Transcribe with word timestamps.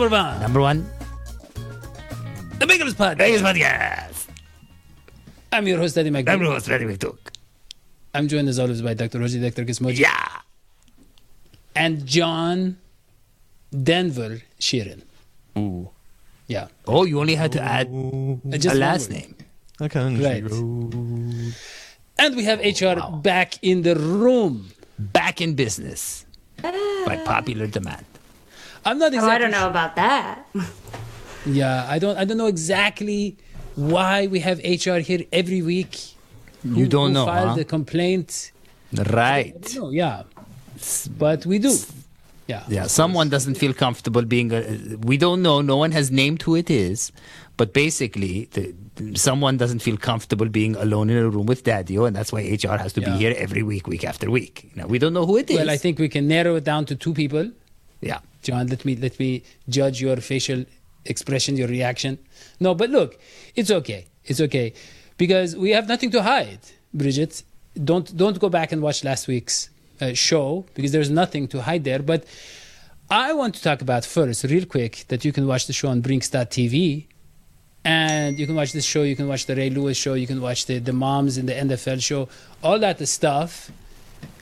Number 0.00 0.16
one, 0.16 0.40
number 0.40 0.60
one 0.60 0.86
the 2.58 2.66
Bengals 2.66 2.92
Podcast. 2.94 3.16
Vegas 3.18 3.42
podcast. 3.42 4.26
I'm 5.52 5.66
your 5.66 5.78
host, 5.78 5.96
Eddie 5.98 6.08
I'm 6.08 6.12
McDonald. 6.14 6.42
your 6.42 6.52
host, 6.54 6.66
Freddie 6.66 6.84
McDuck. 6.86 7.18
I'm 8.14 8.28
joined 8.28 8.48
as 8.48 8.58
always 8.58 8.82
by 8.82 8.94
Dr. 8.94 9.18
Rosie, 9.18 9.40
Dr. 9.40 9.64
Gizmoji, 9.64 9.98
Yeah. 9.98 10.28
and 11.74 12.04
John 12.06 12.76
Denver 13.72 14.42
Sheeran. 14.58 15.02
Ooh. 15.58 15.88
Yeah. 16.48 16.68
Oh, 16.86 17.04
you 17.04 17.20
only 17.20 17.34
had 17.34 17.52
to 17.52 17.62
add 17.62 17.86
Uh, 17.88 18.36
Just 18.56 18.66
a 18.66 18.68
one 18.70 18.78
last 18.80 19.10
word. 19.10 19.16
name. 19.18 19.34
A 19.80 19.88
country 19.88 20.24
Right. 20.24 20.42
And 22.18 22.36
we 22.36 22.44
have 22.44 22.60
HR 22.60 22.98
wow. 23.00 23.20
back 23.22 23.54
in 23.62 23.82
the 23.82 23.96
room. 23.96 24.70
Back 24.98 25.40
in 25.40 25.54
business 25.54 26.26
by 26.60 27.16
popular 27.24 27.66
demand. 27.66 28.04
I'm 28.84 28.98
not 28.98 29.12
Oh, 29.14 29.28
I 29.28 29.38
don't 29.38 29.50
know 29.50 29.68
about 29.68 29.94
that. 29.96 30.46
Yeah, 31.46 31.86
I 31.88 31.98
don't 31.98 32.16
I 32.18 32.24
don't 32.24 32.36
know 32.38 32.46
exactly 32.46 33.36
why 33.76 34.26
we 34.26 34.40
have 34.40 34.58
HR 34.58 34.98
here 34.98 35.24
every 35.32 35.62
week. 35.62 35.92
You 36.64 36.74
Who- 36.84 36.86
don't 36.88 37.08
who 37.08 37.14
know, 37.14 37.26
filed 37.26 37.48
huh? 37.50 37.54
the 37.56 37.64
complaint. 37.64 38.52
Right. 39.10 39.74
No, 39.76 39.90
yeah. 39.90 40.22
But 41.18 41.46
we 41.46 41.58
do. 41.58 41.74
Yeah. 42.48 42.64
Yeah, 42.68 42.86
someone 42.88 43.28
doesn't 43.28 43.54
feel 43.56 43.72
comfortable 43.72 44.22
being 44.22 44.52
a. 44.52 44.60
We 45.10 45.16
don't 45.16 45.40
know. 45.42 45.60
No 45.60 45.76
one 45.76 45.92
has 45.92 46.10
named 46.10 46.42
who 46.42 46.56
it 46.56 46.68
is, 46.68 47.12
but 47.56 47.72
basically, 47.72 48.48
the, 48.54 48.74
someone 49.14 49.56
doesn't 49.56 49.80
feel 49.80 49.96
comfortable 49.96 50.48
being 50.48 50.74
alone 50.76 51.10
in 51.10 51.16
a 51.18 51.28
room 51.30 51.46
with 51.46 51.62
Daddy-O, 51.62 52.04
and 52.06 52.16
that's 52.16 52.32
why 52.32 52.40
HR 52.40 52.76
has 52.76 52.92
to 52.94 53.00
Yeah. 53.00 53.10
be 53.12 53.18
here 53.18 53.34
every 53.38 53.62
week, 53.62 53.86
week 53.86 54.04
after 54.04 54.28
week. 54.30 54.70
Now 54.74 54.86
we 54.88 54.98
don't 54.98 55.12
know 55.12 55.26
who 55.26 55.36
it 55.36 55.48
is. 55.50 55.58
Well, 55.58 55.70
I 55.70 55.76
think 55.76 55.98
we 56.00 56.08
can 56.08 56.26
narrow 56.26 56.56
it 56.56 56.64
down 56.64 56.86
to 56.86 56.96
two 56.96 57.14
people. 57.14 57.50
Yeah. 58.00 58.18
John, 58.42 58.66
let 58.68 58.84
me 58.84 58.96
let 58.96 59.18
me 59.18 59.42
judge 59.68 60.00
your 60.00 60.16
facial 60.16 60.64
expression, 61.04 61.56
your 61.56 61.68
reaction. 61.68 62.18
No, 62.58 62.74
but 62.74 62.90
look, 62.90 63.18
it's 63.54 63.70
okay. 63.70 64.06
It's 64.24 64.40
okay 64.40 64.72
because 65.16 65.56
we 65.56 65.70
have 65.70 65.88
nothing 65.88 66.10
to 66.12 66.22
hide, 66.22 66.60
Bridget. 66.94 67.42
Don't 67.84 68.16
don't 68.16 68.38
go 68.38 68.48
back 68.48 68.72
and 68.72 68.82
watch 68.82 69.04
last 69.04 69.28
week's 69.28 69.70
uh, 70.00 70.14
show 70.14 70.64
because 70.74 70.92
there's 70.92 71.10
nothing 71.10 71.48
to 71.48 71.62
hide 71.62 71.84
there. 71.84 72.00
But 72.00 72.24
I 73.10 73.32
want 73.32 73.54
to 73.56 73.62
talk 73.62 73.82
about 73.82 74.04
first, 74.04 74.44
real 74.44 74.66
quick, 74.66 75.04
that 75.08 75.24
you 75.24 75.32
can 75.32 75.46
watch 75.46 75.66
the 75.66 75.72
show 75.72 75.88
on 75.88 76.00
Brinx.tv. 76.00 77.06
And 77.84 78.38
you 78.38 78.46
can 78.46 78.54
watch 78.54 78.72
this 78.72 78.84
show, 78.84 79.02
you 79.02 79.16
can 79.16 79.26
watch 79.26 79.46
the 79.46 79.56
Ray 79.56 79.70
Lewis 79.70 79.96
show, 79.96 80.12
you 80.14 80.26
can 80.26 80.40
watch 80.40 80.66
the, 80.66 80.78
the 80.78 80.92
moms 80.92 81.38
in 81.38 81.46
the 81.46 81.54
NFL 81.54 82.02
show, 82.02 82.28
all 82.62 82.78
that 82.78 83.06
stuff. 83.08 83.72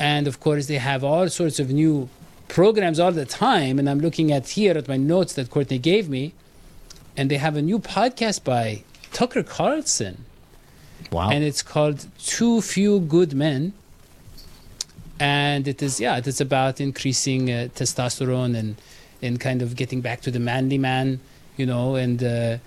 And 0.01 0.27
of 0.27 0.41
course, 0.41 0.67
they 0.67 0.79
have 0.79 1.05
all 1.05 1.29
sorts 1.29 1.61
of 1.61 1.71
new 1.71 2.09
programs 2.49 2.99
all 2.99 3.13
the 3.13 3.25
time. 3.27 3.79
And 3.79 3.89
I'm 3.89 4.01
looking 4.01 4.33
at 4.33 4.49
here 4.51 4.77
at 4.77 4.89
my 4.89 4.97
notes 4.97 5.35
that 5.35 5.51
Courtney 5.51 5.79
gave 5.79 6.09
me. 6.09 6.33
And 7.17 7.31
they 7.31 7.37
have 7.37 7.57
a 7.57 7.63
new 7.63 7.79
podcast 7.79 8.45
by 8.45 8.83
Tucker 9.13 9.43
Carlson. 9.43 10.25
Wow. 11.11 11.31
And 11.31 11.45
it's 11.45 11.63
called 11.63 12.07
Too 12.19 12.61
Few 12.61 13.01
Good 13.01 13.35
Men. 13.35 13.73
And 15.21 15.67
it 15.67 15.83
is, 15.83 15.99
yeah, 16.01 16.17
it 16.19 16.27
is 16.27 16.41
about 16.41 16.81
increasing 16.81 17.51
uh, 17.51 17.69
testosterone 17.75 18.57
and, 18.57 18.77
and 19.21 19.41
kind 19.41 19.63
of 19.63 19.75
getting 19.75 20.01
back 20.01 20.21
to 20.23 20.31
the 20.31 20.39
manly 20.39 20.79
man, 20.79 21.19
you 21.57 21.67
know, 21.67 21.97
and, 21.97 22.23
uh, 22.23 22.59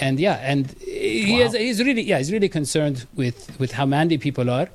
and 0.00 0.18
yeah, 0.18 0.34
and 0.42 0.72
he 0.80 1.34
Wow. 1.34 1.42
has, 1.44 1.52
he's 1.52 1.80
really, 1.80 2.02
yeah, 2.02 2.18
he's 2.18 2.32
really 2.32 2.48
concerned 2.48 3.06
with, 3.14 3.56
with 3.60 3.72
how 3.72 3.86
manly 3.86 4.18
people 4.18 4.50
are. 4.50 4.68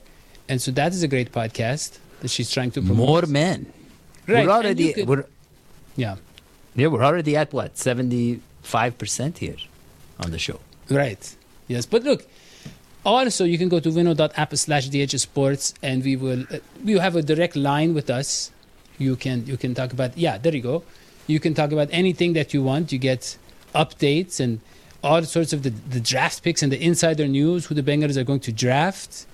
And 0.47 0.61
so 0.61 0.71
that 0.71 0.93
is 0.93 1.03
a 1.03 1.09
great 1.09 1.33
podcast 1.33 1.97
that 2.21 2.29
she's 2.29 2.49
trying 2.49 2.71
to 2.71 2.81
promote. 2.81 2.97
More 2.97 3.21
men. 3.23 3.65
Right, 4.27 4.45
We're 4.45 4.51
already. 4.51 4.93
could- 4.93 5.07
we're, 5.07 5.25
Yeah. 5.95 6.15
yeah, 6.75 6.87
we're 6.87 7.03
already 7.03 7.35
at 7.37 7.53
what 7.53 7.77
seventy-five 7.77 8.97
percent 8.97 9.37
here 9.39 9.57
on 10.19 10.31
the 10.31 10.39
show. 10.39 10.59
Right. 10.89 11.35
Yes. 11.67 11.85
But 11.85 12.03
look, 12.03 12.25
also 13.05 13.43
you 13.45 13.57
can 13.57 13.69
go 13.69 13.79
to 13.79 13.89
vino.app 13.91 14.55
slash 14.55 14.89
DH 14.89 15.17
Sports 15.19 15.73
and 15.81 16.03
we 16.03 16.15
will 16.15 16.43
uh, 16.51 16.57
you 16.83 16.99
have 16.99 17.15
a 17.15 17.21
direct 17.21 17.55
line 17.55 17.93
with 17.93 18.09
us. 18.09 18.51
You 18.97 19.15
can 19.15 19.45
you 19.45 19.57
can 19.57 19.73
talk 19.73 19.93
about 19.93 20.17
yeah, 20.17 20.37
there 20.37 20.55
you 20.55 20.61
go. 20.61 20.83
You 21.27 21.39
can 21.39 21.53
talk 21.53 21.71
about 21.71 21.89
anything 21.91 22.33
that 22.33 22.53
you 22.53 22.61
want. 22.63 22.91
You 22.91 22.99
get 22.99 23.37
updates 23.73 24.39
and 24.39 24.59
all 25.03 25.21
sorts 25.23 25.53
of 25.53 25.61
the, 25.63 25.69
the 25.69 25.99
draft 25.99 26.41
picks 26.43 26.63
and 26.63 26.71
the 26.71 26.81
insider 26.83 27.27
news, 27.27 27.65
who 27.65 27.75
the 27.75 27.83
Bengals 27.83 28.15
are 28.17 28.23
going 28.23 28.39
to 28.41 28.51
draft, 28.51 29.25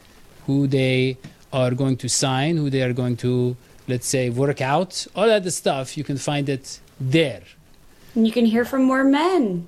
who 0.48 0.68
they 0.68 1.18
are 1.54 1.72
going 1.72 1.96
to 1.98 2.10
sign, 2.10 2.58
who 2.58 2.70
they 2.70 2.82
are 2.82 2.94
going 2.94 3.16
to, 3.18 3.56
let's 3.88 4.08
say, 4.08 4.30
work 4.30 4.62
out. 4.62 5.08
All 5.16 5.28
that 5.28 5.50
stuff, 5.52 5.98
you 5.98 6.04
can 6.04 6.18
find 6.18 6.50
it 6.50 6.80
there. 7.00 7.44
And 8.16 8.26
you 8.28 8.34
can 8.34 8.46
hear 8.46 8.66
from 8.66 8.84
more 8.84 9.04
men. 9.04 9.68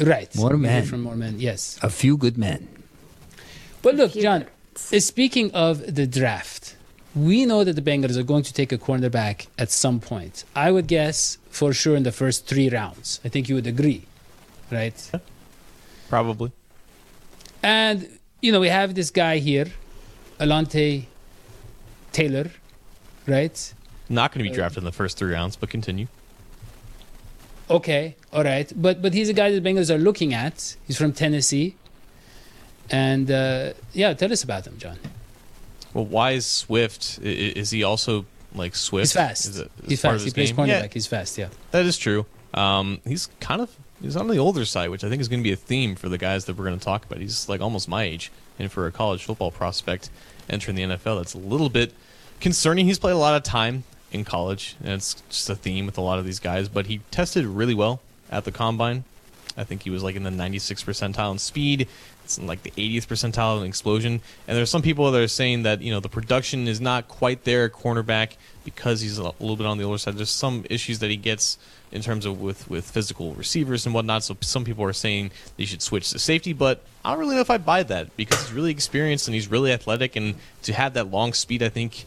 Right. 0.00 0.34
More 0.36 0.52
You 0.52 0.58
hear 0.58 0.66
men. 0.68 0.84
From 0.86 1.02
more 1.02 1.16
men, 1.16 1.36
yes. 1.38 1.78
A 1.82 1.90
few 1.90 2.16
good 2.16 2.38
men. 2.38 2.68
But 3.82 3.94
look, 3.96 4.12
John, 4.12 4.40
birds. 4.74 4.92
uh, 4.92 5.00
speaking 5.00 5.50
of 5.52 5.94
the 5.94 6.06
draft, 6.06 6.76
we 7.14 7.46
know 7.46 7.64
that 7.64 7.74
the 7.74 7.82
Bengals 7.82 8.16
are 8.16 8.22
going 8.22 8.42
to 8.44 8.52
take 8.52 8.70
a 8.72 8.78
cornerback 8.78 9.46
at 9.58 9.70
some 9.70 9.98
point. 10.00 10.44
I 10.54 10.70
would 10.70 10.86
guess 10.86 11.38
for 11.50 11.72
sure 11.72 11.96
in 11.96 12.02
the 12.02 12.12
first 12.12 12.46
three 12.46 12.68
rounds. 12.68 13.20
I 13.24 13.28
think 13.28 13.48
you 13.48 13.54
would 13.54 13.66
agree, 13.66 14.04
right? 14.70 15.10
Probably. 16.08 16.52
And, 17.62 18.08
you 18.40 18.52
know, 18.52 18.60
we 18.60 18.68
have 18.68 18.94
this 18.94 19.10
guy 19.10 19.38
here, 19.38 19.66
Alontae 20.38 21.06
Taylor, 22.12 22.50
right? 23.28 23.74
Not 24.08 24.32
going 24.32 24.44
to 24.44 24.50
be 24.50 24.54
drafted 24.54 24.78
in 24.78 24.84
the 24.84 24.92
first 24.92 25.18
three 25.18 25.32
rounds, 25.32 25.56
but 25.56 25.68
continue. 25.70 26.06
Okay, 27.70 28.16
all 28.32 28.44
right. 28.44 28.72
But 28.74 29.02
but 29.02 29.12
he's 29.12 29.28
a 29.28 29.34
guy 29.34 29.50
that 29.50 29.60
the 29.62 29.68
Bengals 29.68 29.90
are 29.94 29.98
looking 29.98 30.32
at. 30.32 30.76
He's 30.86 30.96
from 30.96 31.12
Tennessee. 31.12 31.74
And, 32.90 33.30
uh, 33.30 33.74
yeah, 33.92 34.14
tell 34.14 34.32
us 34.32 34.42
about 34.42 34.66
him, 34.66 34.78
John. 34.78 34.98
Well, 35.92 36.06
why 36.06 36.30
is 36.32 36.46
Swift? 36.46 37.18
Is 37.22 37.70
he 37.70 37.82
also 37.82 38.24
like 38.54 38.74
Swift? 38.74 39.08
He's 39.08 39.12
fast. 39.12 39.46
Is 39.46 39.58
it- 39.58 39.70
is 39.82 39.88
he's 39.90 40.00
fast. 40.00 40.24
He 40.24 40.30
plays 40.30 40.52
game? 40.52 40.56
cornerback. 40.56 40.68
Yeah, 40.84 40.86
He's 40.94 41.06
fast, 41.06 41.36
yeah. 41.36 41.48
that 41.72 41.84
is 41.84 41.98
true. 41.98 42.24
Um, 42.54 43.00
he's 43.06 43.28
kind 43.40 43.60
of 43.60 43.70
he's 44.00 44.16
on 44.16 44.28
the 44.28 44.38
older 44.38 44.64
side, 44.64 44.88
which 44.88 45.04
I 45.04 45.10
think 45.10 45.20
is 45.20 45.28
going 45.28 45.40
to 45.40 45.44
be 45.44 45.52
a 45.52 45.56
theme 45.56 45.96
for 45.96 46.08
the 46.08 46.16
guys 46.16 46.46
that 46.46 46.56
we're 46.56 46.64
going 46.64 46.78
to 46.78 46.84
talk 46.84 47.04
about. 47.04 47.18
He's 47.20 47.46
like 47.46 47.60
almost 47.60 47.88
my 47.88 48.04
age, 48.04 48.32
and 48.58 48.72
for 48.72 48.86
a 48.86 48.92
college 48.92 49.22
football 49.24 49.50
prospect 49.50 50.08
entering 50.48 50.74
the 50.76 50.82
NFL, 50.84 51.18
that's 51.18 51.34
a 51.34 51.38
little 51.38 51.68
bit 51.68 51.92
concerning. 52.40 52.86
He's 52.86 52.98
played 52.98 53.12
a 53.12 53.18
lot 53.18 53.34
of 53.34 53.42
time 53.42 53.84
in 54.12 54.24
college, 54.24 54.76
and 54.80 54.92
it's 54.92 55.14
just 55.28 55.50
a 55.50 55.54
theme 55.54 55.86
with 55.86 55.98
a 55.98 56.00
lot 56.00 56.18
of 56.18 56.24
these 56.24 56.40
guys. 56.40 56.68
But 56.68 56.86
he 56.86 57.00
tested 57.10 57.44
really 57.46 57.74
well 57.74 58.00
at 58.30 58.44
the 58.44 58.52
combine. 58.52 59.04
I 59.56 59.64
think 59.64 59.82
he 59.82 59.90
was 59.90 60.02
like 60.02 60.14
in 60.14 60.22
the 60.22 60.30
96th 60.30 60.84
percentile 60.84 61.32
in 61.32 61.38
speed. 61.38 61.88
It's 62.24 62.38
in 62.38 62.46
like 62.46 62.62
the 62.62 62.70
80th 62.70 63.06
percentile 63.06 63.60
in 63.60 63.66
explosion. 63.66 64.20
And 64.46 64.56
there's 64.56 64.70
some 64.70 64.82
people 64.82 65.10
that 65.10 65.20
are 65.20 65.28
saying 65.28 65.64
that 65.64 65.82
you 65.82 65.90
know 65.90 66.00
the 66.00 66.08
production 66.08 66.68
is 66.68 66.80
not 66.80 67.08
quite 67.08 67.44
there 67.44 67.64
at 67.64 67.72
cornerback 67.72 68.36
because 68.64 69.00
he's 69.00 69.18
a 69.18 69.24
little 69.40 69.56
bit 69.56 69.66
on 69.66 69.78
the 69.78 69.84
older 69.84 69.98
side. 69.98 70.16
There's 70.16 70.30
some 70.30 70.64
issues 70.70 71.00
that 71.00 71.10
he 71.10 71.16
gets 71.16 71.58
in 71.90 72.02
terms 72.02 72.24
of 72.24 72.40
with 72.40 72.68
with 72.70 72.88
physical 72.88 73.32
receivers 73.34 73.84
and 73.84 73.94
whatnot. 73.94 74.22
So 74.22 74.36
some 74.42 74.64
people 74.64 74.84
are 74.84 74.92
saying 74.92 75.32
they 75.56 75.64
should 75.64 75.82
switch 75.82 76.10
to 76.10 76.18
safety, 76.18 76.52
but 76.52 76.84
I 77.04 77.10
don't 77.10 77.18
really 77.18 77.34
know 77.34 77.40
if 77.40 77.50
I 77.50 77.58
buy 77.58 77.82
that 77.84 78.16
because 78.16 78.40
he's 78.42 78.52
really 78.52 78.70
experienced 78.70 79.26
and 79.26 79.34
he's 79.34 79.48
really 79.48 79.72
athletic, 79.72 80.14
and 80.14 80.36
to 80.62 80.72
have 80.72 80.94
that 80.94 81.10
long 81.10 81.32
speed, 81.32 81.62
I 81.62 81.68
think 81.68 82.06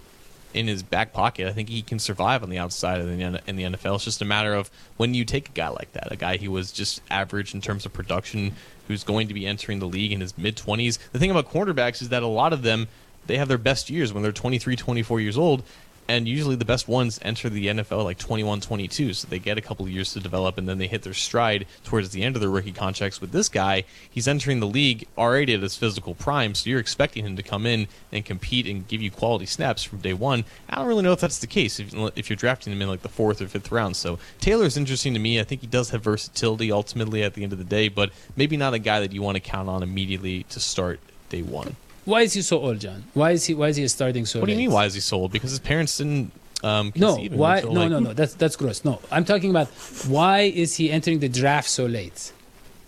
in 0.54 0.68
his 0.68 0.84
back 0.84 1.14
pocket. 1.14 1.48
I 1.48 1.54
think 1.54 1.70
he 1.70 1.82
can 1.82 2.00
survive 2.00 2.44
on 2.44 2.50
the 2.50 2.58
outside 2.58 3.00
of 3.00 3.08
the 3.08 3.14
in 3.48 3.56
the 3.56 3.64
NFL. 3.64 3.96
It's 3.96 4.06
just 4.06 4.22
a 4.22 4.26
matter 4.26 4.54
of 4.54 4.70
when 4.98 5.14
you 5.14 5.26
take 5.26 5.50
a 5.50 5.52
guy 5.52 5.70
like 5.70 5.92
that, 5.94 6.12
a 6.12 6.16
guy 6.16 6.38
who 6.38 6.52
was 6.52 6.72
just 6.72 7.02
average 7.10 7.54
in 7.54 7.62
terms 7.62 7.86
of 7.86 7.94
production, 7.94 8.54
who's 8.88 9.04
going 9.04 9.28
to 9.28 9.34
be 9.34 9.46
entering 9.46 9.80
the 9.80 9.88
league 9.88 10.12
in 10.12 10.22
his 10.22 10.38
mid 10.38 10.58
20s. 10.58 11.00
The 11.12 11.20
thing 11.20 11.32
about 11.32 11.52
cornerbacks 11.52 12.02
is 12.02 12.10
that 12.10 12.24
a 12.24 12.28
lot 12.28 12.54
of 12.54 12.62
them 12.62 12.88
they 13.28 13.38
have 13.38 13.48
their 13.48 13.58
best 13.58 13.90
years 13.90 14.14
when 14.14 14.24
they're 14.24 14.32
23, 14.32 14.76
24 14.76 15.20
years 15.20 15.38
old. 15.38 15.64
And 16.12 16.28
usually 16.28 16.58
the 16.58 16.66
best 16.66 16.90
ones 16.90 17.20
enter 17.22 17.50
the 17.50 17.68
NFL 17.68 18.04
like 18.04 18.18
21, 18.18 18.60
22, 18.60 19.14
so 19.14 19.28
they 19.30 19.40
get 19.40 19.58
a 19.58 19.62
couple 19.62 19.88
years 19.88 20.12
to 20.12 20.20
develop, 20.20 20.58
and 20.58 20.68
then 20.68 20.78
they 20.78 20.88
hit 20.88 21.04
their 21.04 21.14
stride 21.14 21.66
towards 21.86 22.10
the 22.10 22.22
end 22.22 22.36
of 22.36 22.42
their 22.42 22.50
rookie 22.50 22.74
contracts. 22.74 23.22
With 23.22 23.32
this 23.32 23.48
guy, 23.48 23.86
he's 24.10 24.28
entering 24.28 24.60
the 24.60 24.68
league 24.68 25.08
already 25.18 25.54
at 25.54 25.62
his 25.62 25.78
physical 25.78 26.14
prime, 26.14 26.54
so 26.54 26.70
you're 26.70 26.82
expecting 26.82 27.26
him 27.26 27.38
to 27.38 27.44
come 27.44 27.66
in 27.66 27.88
and 28.12 28.26
compete 28.26 28.68
and 28.68 28.86
give 28.90 29.02
you 29.02 29.10
quality 29.10 29.46
snaps 29.46 29.84
from 29.84 30.00
day 30.00 30.14
one. 30.14 30.44
I 30.68 30.76
don't 30.76 30.88
really 30.88 31.02
know 31.02 31.14
if 31.14 31.22
that's 31.22 31.40
the 31.40 31.48
case 31.48 31.80
if, 31.80 31.94
if 32.18 32.30
you're 32.30 32.36
drafting 32.36 32.74
him 32.74 32.82
in 32.82 32.90
like 32.90 33.04
the 33.04 33.10
fourth 33.10 33.42
or 33.42 33.48
fifth 33.48 33.72
round. 33.72 33.96
So 33.96 34.20
Taylor's 34.42 34.76
interesting 34.76 35.14
to 35.14 35.20
me. 35.20 35.40
I 35.40 35.44
think 35.46 35.62
he 35.62 35.68
does 35.68 35.92
have 35.92 36.04
versatility 36.04 36.74
ultimately 36.74 37.24
at 37.24 37.36
the 37.36 37.44
end 37.44 37.54
of 37.54 37.58
the 37.58 37.64
day, 37.64 37.88
but 37.88 38.12
maybe 38.36 38.58
not 38.58 38.74
a 38.74 38.80
guy 38.80 39.00
that 39.00 39.14
you 39.14 39.22
want 39.22 39.36
to 39.38 39.42
count 39.42 39.70
on 39.70 39.82
immediately 39.82 40.44
to 40.50 40.60
start 40.60 41.00
day 41.30 41.42
one. 41.42 41.78
Why 42.06 42.22
is 42.22 42.34
he 42.34 42.42
so 42.42 42.60
old, 42.60 42.80
John? 42.80 43.04
Why 43.14 43.32
is 43.32 43.46
he 43.46 43.54
why 43.54 43.68
is 43.70 43.76
he 43.78 43.88
starting 43.88 44.26
so 44.26 44.40
What 44.40 44.48
do 44.48 44.52
you 44.54 44.58
mean? 44.58 44.72
Why 44.72 44.86
is 44.86 44.94
he 44.94 45.00
so 45.02 45.18
old? 45.18 45.32
Because 45.32 45.52
his 45.52 45.60
parents 45.60 45.98
didn't. 45.98 46.32
Um, 46.64 46.92
No, 46.96 47.14
conceive 47.16 47.32
him 47.34 47.40
why? 47.40 47.58
until, 47.58 47.74
No, 47.74 47.82
like- 47.82 47.90
no, 47.90 48.00
no. 48.00 48.14
That's 48.20 48.34
that's 48.36 48.56
gross. 48.56 48.86
No, 48.86 49.00
I'm 49.12 49.26
talking 49.26 49.50
about 49.50 49.68
why 50.08 50.42
is 50.42 50.76
he 50.76 50.92
entering 50.92 51.20
the 51.20 51.30
draft 51.30 51.68
so 51.70 51.86
late? 51.86 52.32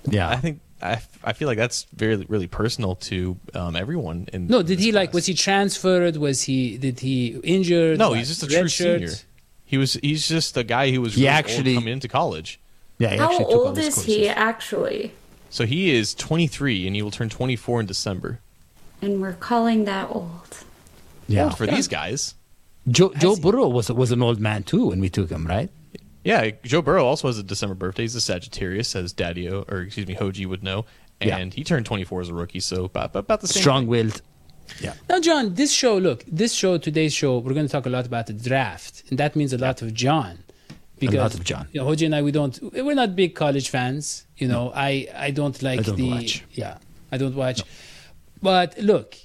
Yeah. 0.06 0.30
I 0.30 0.36
think 0.38 0.60
I, 0.82 1.02
I 1.24 1.34
feel 1.34 1.48
like 1.48 1.58
that's 1.58 1.88
very 1.96 2.18
really 2.28 2.46
personal 2.48 2.96
to 3.10 3.38
um, 3.56 3.76
everyone. 3.76 4.28
In 4.34 4.48
No, 4.48 4.62
did 4.62 4.78
this 4.78 4.86
he 4.86 4.92
like? 4.92 5.14
Was 5.14 5.26
he 5.26 5.34
transferred? 5.34 6.18
Was 6.18 6.44
he? 6.44 6.78
Did 6.78 7.00
he 7.00 7.40
injured? 7.44 7.98
No, 8.00 8.10
What, 8.10 8.20
he's 8.20 8.28
just 8.28 8.44
a 8.44 8.48
red 8.48 8.60
true 8.60 8.68
shirt? 8.68 9.00
senior. 9.00 9.16
He 9.66 9.78
was. 9.78 9.94
He's 9.94 10.28
just 10.28 10.56
a 10.58 10.64
guy 10.64 10.92
who 10.92 11.02
was 11.02 11.16
really 11.16 11.30
actually- 11.30 11.72
old 11.76 11.82
coming 11.84 11.94
into 11.94 12.08
college. 12.08 12.60
yeah. 13.00 13.10
He 13.12 13.18
How 13.18 13.24
actually 13.32 13.38
took 13.46 13.48
all 13.54 13.68
old 13.68 13.76
those 13.78 13.98
is 13.98 14.04
he 14.06 14.28
actually? 14.30 15.14
So 15.50 15.66
he 15.66 15.90
is 15.96 16.14
23, 16.16 16.86
and 16.88 16.96
he 16.96 17.02
will 17.02 17.12
turn 17.12 17.30
24 17.30 17.80
in 17.82 17.86
December. 17.86 18.40
And 19.04 19.22
we're 19.22 19.34
calling 19.34 19.86
that 19.86 20.10
old. 20.10 20.64
Yeah. 21.28 21.46
Old 21.46 21.58
for 21.58 21.68
these 21.68 21.88
guys. 21.88 22.36
Joe, 22.88 23.14
Joe 23.18 23.36
he- 23.36 23.42
Burrow 23.42 23.68
was 23.68 23.90
was 23.92 24.12
an 24.12 24.22
old 24.22 24.40
man 24.40 24.64
too 24.64 24.88
when 24.88 25.00
we 25.00 25.10
took 25.10 25.30
him, 25.30 25.46
right? 25.46 25.70
Yeah, 26.24 26.52
Joe 26.64 26.82
Burrow 26.82 27.06
also 27.06 27.28
has 27.28 27.38
a 27.38 27.44
December 27.44 27.76
birthday. 27.76 28.04
He's 28.04 28.16
a 28.16 28.22
Sagittarius, 28.22 28.96
as 28.96 29.12
Daddy 29.12 29.50
or 29.50 29.82
excuse 29.82 30.08
me, 30.08 30.16
Hoji 30.16 30.46
would 30.46 30.64
know. 30.64 30.86
And 31.20 31.30
Yeah. 31.52 31.56
he 31.58 31.64
turned 31.64 31.86
24 31.86 32.22
as 32.22 32.30
a 32.30 32.34
rookie, 32.34 32.60
so 32.62 32.86
about, 32.86 33.14
about 33.16 33.42
the 33.42 33.48
same. 33.48 33.62
Strong-willed. 33.62 34.22
Yeah. 34.82 34.94
Now, 35.10 35.20
John, 35.20 35.54
this 35.56 35.72
show, 35.72 35.98
look, 35.98 36.24
this 36.26 36.54
show, 36.54 36.78
today's 36.78 37.14
show, 37.14 37.38
we're 37.40 37.54
going 37.54 37.66
to 37.68 37.72
talk 37.72 37.86
a 37.86 37.90
lot 37.90 38.06
about 38.06 38.28
the 38.28 38.34
draft, 38.34 39.04
and 39.10 39.20
that 39.20 39.36
means 39.36 39.52
a 39.54 39.58
lot 39.58 39.82
of 39.82 39.94
John. 39.94 40.40
Because, 41.00 41.16
a 41.16 41.20
lot 41.20 41.34
of 41.34 41.44
John. 41.44 41.68
You 41.74 41.82
know, 41.82 41.88
Hoji 41.88 42.06
and 42.06 42.16
I, 42.16 42.22
we 42.22 42.32
don't, 42.32 42.58
we're 42.74 42.96
not 42.96 43.16
big 43.18 43.36
college 43.36 43.68
fans. 43.70 44.26
You 44.38 44.48
know, 44.48 44.72
I, 44.74 45.08
I 45.16 45.32
don't 45.32 45.62
like 45.62 45.82
I 45.82 45.84
don't 45.84 45.96
the, 45.98 46.10
watch. 46.10 46.44
yeah, 46.52 46.78
I 47.12 47.18
don't 47.18 47.36
watch. 47.36 47.64
But 48.44 48.78
look, 48.78 49.16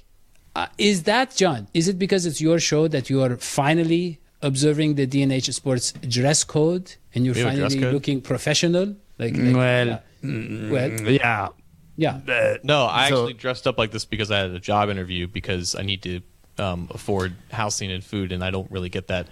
uh, 0.55 0.67
is 0.77 1.03
that 1.03 1.35
John? 1.35 1.67
Is 1.73 1.87
it 1.87 1.97
because 1.99 2.25
it's 2.25 2.41
your 2.41 2.59
show 2.59 2.87
that 2.87 3.09
you 3.09 3.21
are 3.21 3.35
finally 3.37 4.19
observing 4.41 4.95
the 4.95 5.05
DNH 5.05 5.53
Sports 5.53 5.91
dress 6.17 6.43
code 6.43 6.95
and 7.13 7.25
you're 7.25 7.35
We 7.35 7.41
have 7.41 7.53
a 7.53 7.57
dress 7.57 7.73
finally 7.75 7.91
looking 7.93 8.21
professional? 8.21 8.95
Like, 9.19 9.35
like 9.35 9.55
Well, 9.55 9.87
yeah. 9.87 10.69
well, 10.71 10.89
Yeah. 11.11 11.47
yeah. 11.97 12.57
No, 12.63 12.85
I 12.85 13.09
So- 13.09 13.23
actually 13.23 13.33
dressed 13.33 13.67
up 13.67 13.77
like 13.77 13.91
this 13.91 14.05
because 14.05 14.31
I 14.31 14.37
had 14.39 14.51
a 14.51 14.59
job 14.71 14.89
interview 14.89 15.27
because 15.27 15.75
I 15.75 15.83
need 15.83 16.01
to 16.03 16.21
um, 16.57 16.89
afford 16.91 17.31
housing 17.51 17.89
and 17.89 18.03
food, 18.03 18.33
and 18.33 18.43
I 18.43 18.51
don't 18.51 18.69
really 18.69 18.89
get 18.89 19.07
that 19.07 19.27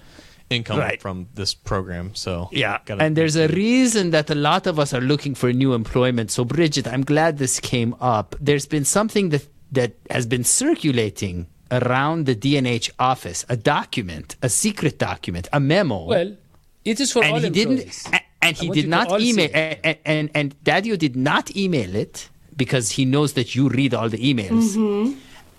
income 0.50 0.80
Right. 0.80 1.02
from 1.02 1.28
this 1.36 1.54
program. 1.54 2.16
So 2.16 2.48
Yeah, 2.54 2.78
and 2.88 3.18
there's 3.18 3.36
a 3.36 3.50
reason 3.50 4.12
that 4.12 4.30
a 4.30 4.36
lot 4.36 4.66
of 4.66 4.80
us 4.80 4.94
are 4.94 5.02
looking 5.02 5.36
for 5.36 5.52
new 5.52 5.74
employment. 5.74 6.32
So, 6.32 6.46
Bridget, 6.46 6.88
I'm 6.88 7.04
glad 7.04 7.38
this 7.38 7.60
came 7.60 7.96
up. 8.00 8.36
There's 8.40 8.66
been 8.66 8.86
something 8.86 9.28
that 9.34 9.46
that 9.72 9.94
has 10.10 10.26
been 10.26 10.44
circulating 10.44 11.48
around 11.72 12.26
the 12.26 12.36
DNH 12.36 12.90
office, 13.00 13.46
a 13.50 13.58
document, 13.58 14.36
a 14.42 14.50
secret 14.50 14.98
document, 15.00 15.48
a 15.52 15.60
memo. 15.60 16.06
Well, 16.06 16.36
it 16.86 17.00
is 17.00 17.12
for 17.12 17.24
all 17.24 17.36
and 17.36 17.44
he 17.44 17.50
didn't, 17.50 18.08
and 18.42 18.56
he 18.56 18.70
did 18.70 18.88
not 18.88 19.20
email, 19.20 19.50
it. 19.54 19.80
and, 19.84 19.98
and 20.06 20.30
and 20.34 20.64
Daddio 20.64 20.98
did 20.98 21.16
not 21.16 21.56
email 21.56 21.96
it 21.96 22.30
because 22.56 22.92
he 22.92 23.06
knows 23.06 23.34
that 23.34 23.56
you 23.56 23.70
read 23.70 23.94
all 23.94 24.10
the 24.10 24.18
emails. 24.18 24.76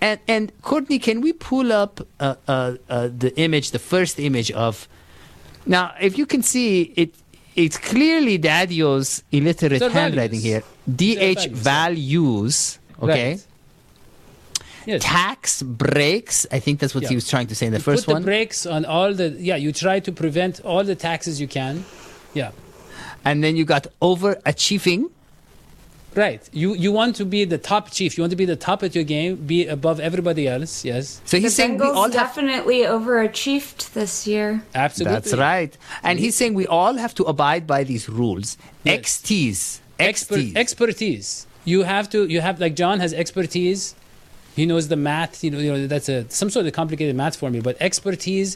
And 0.01 0.19
and 0.27 0.61
Courtney, 0.61 0.97
can 0.97 1.21
we 1.21 1.33
pull 1.33 1.71
up 1.73 1.99
uh, 2.19 2.35
uh, 2.47 2.75
uh, 2.89 3.09
the 3.15 3.37
image, 3.37 3.71
the 3.71 3.79
first 3.79 4.19
image 4.19 4.49
of? 4.51 4.87
Now, 5.65 5.93
if 5.99 6.17
you 6.17 6.25
can 6.25 6.41
see 6.41 6.93
it, 6.95 7.13
it's 7.55 7.77
clearly 7.77 8.39
Daddio's 8.39 9.23
illiterate 9.31 9.81
handwriting 9.91 10.39
values. 10.39 10.43
here. 10.43 10.63
DH 10.87 11.51
values, 11.51 11.59
values. 11.61 12.79
Okay. 13.01 13.31
Right. 13.31 13.45
Yes. 14.85 15.01
Tax 15.03 15.61
breaks. 15.63 16.45
I 16.51 16.59
think 16.59 16.79
that's 16.79 16.93
what 16.95 17.03
Yeah. 17.03 17.09
he 17.09 17.15
was 17.15 17.27
trying 17.27 17.47
to 17.47 17.55
say 17.55 17.65
in 17.67 17.71
the 17.73 17.79
You 17.79 17.83
first 17.83 18.05
put 18.05 18.13
one. 18.13 18.21
the 18.21 18.25
brakes 18.25 18.65
on 18.65 18.85
all 18.85 19.13
the 19.13 19.29
yeah 19.39 19.55
you 19.55 19.71
try 19.71 19.99
to 19.99 20.11
prevent 20.11 20.61
all 20.61 20.83
the 20.83 20.95
taxes 20.95 21.39
you 21.41 21.47
can 21.47 21.83
yeah 22.33 22.51
and 23.25 23.43
then 23.43 23.55
you 23.55 23.65
got 23.65 23.87
overachieving. 24.01 25.01
right 26.15 26.41
you 26.51 26.73
you 26.83 26.91
want 26.91 27.15
to 27.21 27.25
be 27.35 27.41
the 27.45 27.57
top 27.71 27.91
chief 27.91 28.09
you 28.17 28.21
want 28.23 28.31
to 28.31 28.41
be 28.43 28.49
the 28.55 28.61
top 28.69 28.79
at 28.87 28.91
your 28.97 29.03
game 29.15 29.35
be 29.53 29.59
above 29.67 29.99
everybody 29.99 30.47
else 30.47 30.73
yes 30.91 31.21
So 31.25 31.37
The 31.37 31.41
he's 31.43 31.55
saying 31.59 31.73
we 31.77 31.85
Bengals 31.85 31.95
all 31.95 32.11
have 32.11 32.13
definitely 32.23 32.79
overachieved 32.97 33.79
this 33.99 34.13
year. 34.31 34.49
absolutely 34.73 35.13
That's 35.15 35.33
right. 35.49 35.71
And 36.07 36.15
he's 36.23 36.35
saying 36.39 36.53
we 36.63 36.67
all 36.67 36.95
have 36.95 37.13
to 37.19 37.23
abide 37.33 37.63
by 37.67 37.81
these 37.91 38.05
rules. 38.19 38.47
Yes. 38.83 38.97
XTs. 39.01 39.59
Expert, 40.11 40.45
expertise 40.63 41.45
you 41.65 41.79
have 41.93 42.05
to 42.13 42.19
you 42.33 42.39
have 42.47 42.55
like 42.65 42.73
john 42.81 42.97
has 43.03 43.11
expertise 43.23 43.81
he 44.59 44.65
knows 44.71 44.85
the 44.93 45.01
math 45.09 45.33
you 45.43 45.51
know, 45.51 45.59
you 45.65 45.71
know 45.71 45.87
that's 45.93 46.09
a 46.17 46.19
some 46.41 46.49
sort 46.55 46.65
of 46.67 46.73
complicated 46.81 47.15
math 47.23 47.35
formula 47.41 47.63
but 47.69 47.75
expertise 47.89 48.49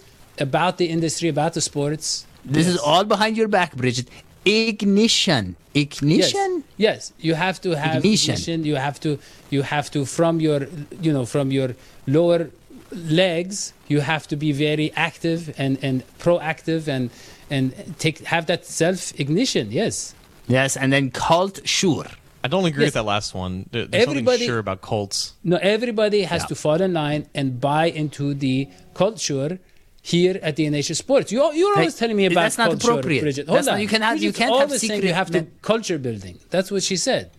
about 0.48 0.74
the 0.82 0.88
industry 0.96 1.28
about 1.36 1.52
the 1.58 1.64
sports 1.70 2.08
this 2.46 2.68
is 2.68 2.78
all 2.78 3.04
behind 3.04 3.38
your 3.38 3.48
back, 3.48 3.76
Bridget. 3.76 4.10
Ignition. 4.46 5.56
Ignition? 5.74 6.64
Yes. 6.78 7.12
yes, 7.12 7.14
you 7.20 7.34
have 7.36 7.62
to 7.62 7.72
have 7.72 7.98
Ignition. 7.98 8.34
ignition. 8.34 8.66
You 8.66 8.76
have 8.76 9.00
to, 9.00 9.18
you 9.50 9.62
have 9.62 9.90
to 9.92 10.06
from 10.06 10.40
your, 10.40 10.68
you 11.02 11.14
know, 11.14 11.26
from 11.26 11.52
your 11.52 11.76
lower 12.06 12.50
legs. 12.92 13.74
You 13.88 14.02
have 14.02 14.28
to 14.28 14.36
be 14.36 14.52
very 14.52 14.92
active 14.96 15.54
and 15.58 15.80
and 15.82 16.04
proactive 16.20 16.88
and 16.88 17.10
and 17.50 17.74
take 17.98 18.20
have 18.26 18.46
that 18.48 18.66
self 18.66 19.18
ignition. 19.20 19.72
Yes, 19.72 20.14
Yes, 20.48 20.76
and 20.76 20.92
then 20.92 21.10
cult 21.10 21.66
sure. 21.66 22.08
I 22.44 22.48
don't 22.50 22.66
agree 22.66 22.84
Yes. 22.84 22.88
with 22.90 22.94
that 22.96 23.06
last 23.06 23.34
one. 23.34 23.68
There's 23.72 23.88
Everybody- 23.94 24.46
sure 24.46 24.60
about 24.60 24.82
cults. 24.82 25.34
no, 25.44 25.58
everybody 25.58 26.24
has 26.24 26.42
Yeah. 26.42 26.48
to 26.48 26.56
fall 26.56 26.82
in 26.82 26.94
line 26.94 27.28
and 27.34 27.60
buy 27.62 27.86
into 27.86 28.34
the 28.34 28.68
culture. 28.94 29.60
Here 30.06 30.38
at 30.44 30.58
the 30.58 30.66
NH 30.66 30.94
Sports, 30.98 31.32
you 31.32 31.38
you're 31.54 31.78
always 31.78 31.94
Hey, 31.94 32.00
telling 32.00 32.18
me 32.18 32.26
about 32.26 32.42
that's 32.42 32.58
not 32.58 32.72
culture, 32.72 32.92
appropriate. 32.92 33.22
Bridget. 33.22 33.46
That's 33.46 33.56
Hold 33.56 33.66
not- 33.68 33.74
on. 33.76 33.80
you 33.82 33.88
cannot- 33.88 34.20
you 34.20 34.34
can't 34.34 34.52
have 34.52 34.64
always 34.64 34.82
saying 34.82 34.92
secret 35.00 35.08
You 35.08 35.14
have 35.14 35.28
to 35.28 35.34
men- 35.44 35.52
culture 35.62 35.98
building. 35.98 36.40
That's 36.50 36.70
what 36.72 36.84
she 36.84 36.98
said. 36.98 37.32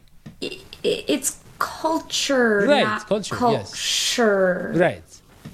I- 0.43 0.47
i- 0.83 1.05
It's 1.07 1.37
culture, 1.59 2.65
Right, 2.67 2.85
not 2.85 3.07
culture, 3.07 3.37
yes. 3.51 4.19
Right. 4.19 5.03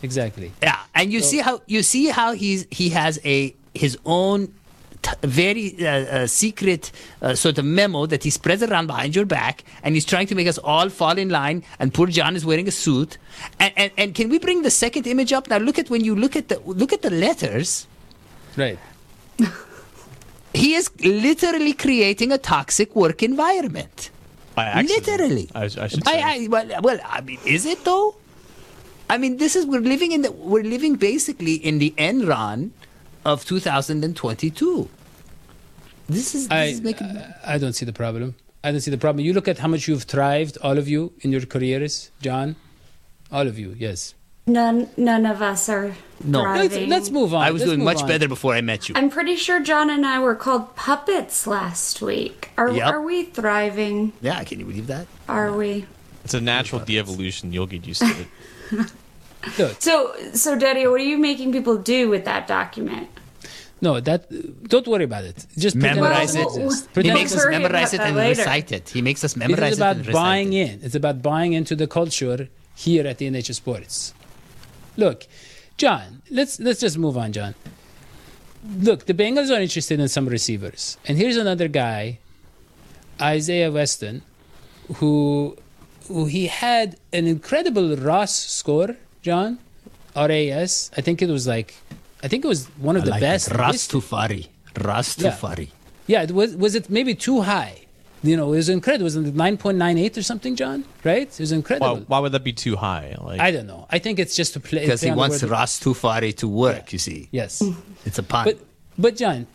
Exactly. 0.05 0.53
Yeah, 0.63 0.77
and 0.95 1.13
you 1.13 1.21
see 1.21 1.39
how 1.39 1.61
you 1.67 1.83
see 1.83 2.07
how 2.07 2.33
he's 2.33 2.67
he 2.71 2.91
has 2.91 3.19
a 3.25 3.55
his 3.75 3.99
own 4.07 4.47
t- 4.47 4.53
very 5.23 5.75
uh, 5.87 5.91
uh, 5.91 6.27
secret 6.27 6.93
uh, 7.23 7.35
sort 7.35 7.59
of 7.59 7.65
memo 7.65 8.07
that 8.07 8.25
he 8.25 8.31
spreads 8.31 8.63
around 8.63 8.87
behind 8.87 9.17
your 9.17 9.25
back, 9.25 9.65
and 9.83 9.95
he's 9.95 10.05
trying 10.05 10.27
to 10.27 10.35
make 10.35 10.47
us 10.47 10.59
all 10.59 10.89
fall 10.89 11.19
in 11.19 11.29
line. 11.29 11.63
And 11.79 11.93
poor 11.93 12.07
John 12.07 12.37
is 12.37 12.45
wearing 12.45 12.69
a 12.69 12.71
suit. 12.71 13.19
And, 13.59 13.73
and 13.77 13.93
and 13.97 14.15
can 14.15 14.29
we 14.29 14.39
bring 14.39 14.63
the 14.63 14.71
second 14.71 15.07
image 15.07 15.33
up 15.33 15.49
now? 15.49 15.59
Look 15.59 15.79
at 15.79 15.91
when 15.91 16.05
you 16.05 16.15
look 16.15 16.37
at 16.37 16.49
the 16.49 16.61
look 16.65 16.93
at 16.93 17.03
the 17.03 17.11
letters. 17.11 17.87
Right. 18.57 18.79
He 20.53 20.75
is 20.75 20.91
literally 21.05 21.73
creating 21.73 22.33
a 22.33 22.39
toxic 22.39 22.97
work 22.97 23.23
environment. 23.23 24.11
Literally. 24.57 25.49
I, 25.55 25.65
I 25.65 25.87
should 25.87 26.05
say. 26.05 26.21
I, 26.21 26.49
well, 26.49 26.69
well, 26.83 26.99
I 27.05 27.21
mean, 27.21 27.39
is 27.47 27.67
it 27.67 27.85
though? 27.85 28.17
I 29.09 29.17
mean, 29.17 29.39
this 29.39 29.57
is 29.57 29.67
we're 29.67 29.81
living 29.81 30.13
in 30.13 30.23
the 30.23 30.33
we're 30.33 30.65
living 30.65 30.97
basically 30.97 31.55
in 31.55 31.79
the 31.79 31.95
end 31.97 32.27
run 32.27 32.73
of 33.25 33.45
2022. 33.45 34.89
This 36.09 36.35
is 36.35 36.49
this 36.49 36.53
I, 36.53 36.65
is 36.65 36.81
making 36.81 37.23
I 37.45 37.59
don't 37.59 37.73
see 37.73 37.85
the 37.85 37.93
problem. 37.93 38.35
I 38.65 38.73
don't 38.73 38.81
see 38.81 38.91
the 38.91 38.99
problem. 38.99 39.25
You 39.25 39.33
look 39.33 39.49
at 39.49 39.59
how 39.59 39.69
much 39.69 39.89
you've 39.89 40.03
thrived, 40.03 40.59
all 40.63 40.77
of 40.77 40.89
you, 40.89 41.13
in 41.21 41.33
your 41.33 41.43
careers, 41.47 42.11
John. 42.21 42.57
All 43.33 43.47
of 43.47 43.59
you, 43.59 43.75
yes. 43.79 44.15
None, 44.47 44.89
none 44.97 45.25
of 45.27 45.41
us 45.41 45.69
are 45.69 45.95
No. 46.25 46.43
Let's, 46.43 46.77
let's 46.77 47.11
move 47.11 47.33
on. 47.33 47.43
I 47.43 47.53
was 47.53 47.61
Let's 47.63 47.71
doing 47.71 47.85
much 47.85 48.03
on. 48.03 48.09
better 48.09 48.27
before 48.27 48.55
I 48.55 48.61
met 48.61 48.89
you. 48.89 48.95
I'm 48.97 49.09
pretty 49.09 49.37
sure 49.37 49.63
John 49.63 49.89
and 49.91 50.05
I 50.05 50.19
were 50.19 50.35
called 50.35 50.75
puppets 50.75 51.47
last 51.47 52.03
week. 52.03 52.51
Are 52.59 52.71
Yep. 52.71 52.87
are 52.93 53.01
we 53.03 53.25
thriving? 53.25 54.13
yeah, 54.21 54.39
I 54.39 54.45
can 54.45 54.59
you 54.59 54.67
believe 54.67 54.89
that? 54.89 55.07
Are 55.29 55.53
we? 55.53 55.87
It's 56.25 56.35
a 56.35 56.41
natural 56.41 56.83
de-evolution. 56.85 57.53
You'll 57.53 57.67
get 57.69 57.87
used 57.87 58.03
to 58.03 58.27
it. 58.73 58.93
Look, 59.59 59.81
So, 59.81 60.15
so 60.35 60.57
Daddy, 60.59 60.87
what 60.87 61.01
are 61.01 61.05
you 61.05 61.19
making 61.19 61.53
people 61.53 61.77
do 61.79 62.09
with 62.09 62.25
that 62.27 62.47
document? 62.47 63.09
no, 63.83 63.99
that. 64.01 64.29
Don't 64.69 64.87
worry 64.87 65.05
about 65.05 65.25
it. 65.25 65.47
Just 65.57 65.75
Memorize 65.77 66.35
it 66.35 66.41
it. 66.41 66.45
doesn't. 66.45 67.05
He 67.07 67.11
makes 67.11 67.35
us 67.35 67.47
memorize 67.49 67.95
it 67.95 68.01
and 68.01 68.15
later. 68.17 68.41
recite 68.43 68.73
it. 68.73 68.91
He 68.91 69.01
makes 69.01 69.25
us 69.25 69.35
memorize 69.37 69.63
it 69.63 69.73
It's 69.73 69.79
about 69.79 69.97
and 69.97 70.13
buying 70.13 70.53
it. 70.53 70.71
in. 70.71 70.81
It's 70.85 70.95
about 70.95 71.23
buying 71.23 71.55
into 71.55 71.75
the 71.75 71.87
culture 71.87 72.49
here 72.77 73.07
at 73.07 73.17
the 73.19 73.27
NH 73.31 73.55
Sports. 73.55 74.13
Look, 74.99 75.27
John, 75.79 76.21
let's 76.31 76.61
let's 76.61 76.81
just 76.81 76.99
move 76.99 77.17
on, 77.17 77.33
John. 77.33 77.55
Look, 78.89 79.07
the 79.07 79.15
Bengals 79.15 79.49
are 79.51 79.61
interested 79.61 79.99
in 79.99 80.09
some 80.09 80.27
receivers, 80.29 80.99
and 81.07 81.17
here's 81.17 81.39
another 81.39 81.67
guy, 81.69 82.19
Isaiah 83.19 83.71
Weston, 83.73 84.21
who 84.97 85.57
who 86.09 86.27
he 86.27 86.49
had 86.49 86.97
an 87.15 87.27
incredible 87.27 87.97
RAS 87.97 88.35
score, 88.35 88.97
John, 89.23 89.59
R 90.17 90.31
A 90.31 90.51
S. 90.51 90.91
I 90.97 91.01
think 91.01 91.23
it 91.23 91.29
was 91.29 91.47
like, 91.47 91.75
I 92.23 92.29
think 92.29 92.45
it 92.45 92.49
was 92.49 92.67
one 92.79 92.97
of 92.97 93.05
the 93.05 93.13
best. 93.13 93.51
Rastufari. 93.51 94.49
Rastufari. 94.75 95.69
Yeah, 96.07 96.23
it 96.23 96.33
was 96.33 96.57
was 96.57 96.75
it 96.75 96.91
maybe 96.91 97.15
too 97.15 97.43
high? 97.43 97.83
You 98.23 98.37
know, 98.37 98.53
it 98.53 98.57
was 98.57 98.69
incredible. 98.69 99.05
Was 99.05 99.17
it 99.17 99.35
nine 99.35 99.57
point 99.57 99.79
nine 99.79 99.97
eight 99.97 100.19
or 100.19 100.23
something, 100.23 100.55
John? 100.57 100.85
Right? 101.05 101.29
It 101.29 101.41
was 101.41 101.53
incredible. 101.53 101.97
Why, 101.97 102.05
why 102.07 102.19
would 102.19 102.33
that 102.33 102.45
be 102.45 102.53
too 102.53 102.77
high? 102.77 103.17
Like, 103.21 103.41
I 103.41 103.51
don't 103.51 103.67
know. 103.67 103.87
I 103.91 103.99
think 103.99 104.19
it's 104.19 104.35
just 104.37 104.53
to 104.55 104.61
play 104.61 104.83
Because 104.83 105.01
he 105.01 105.11
wants 105.11 105.43
word- 105.43 105.53
Rastufari 105.53 106.37
to 106.37 106.49
work, 106.49 106.93
you 106.93 106.99
see. 106.99 107.29
Yes. 107.31 107.63
It's 108.05 108.19
a 108.19 108.23
pun. 108.23 108.45
But 108.45 108.59
but 108.99 109.17
John, 109.17 109.47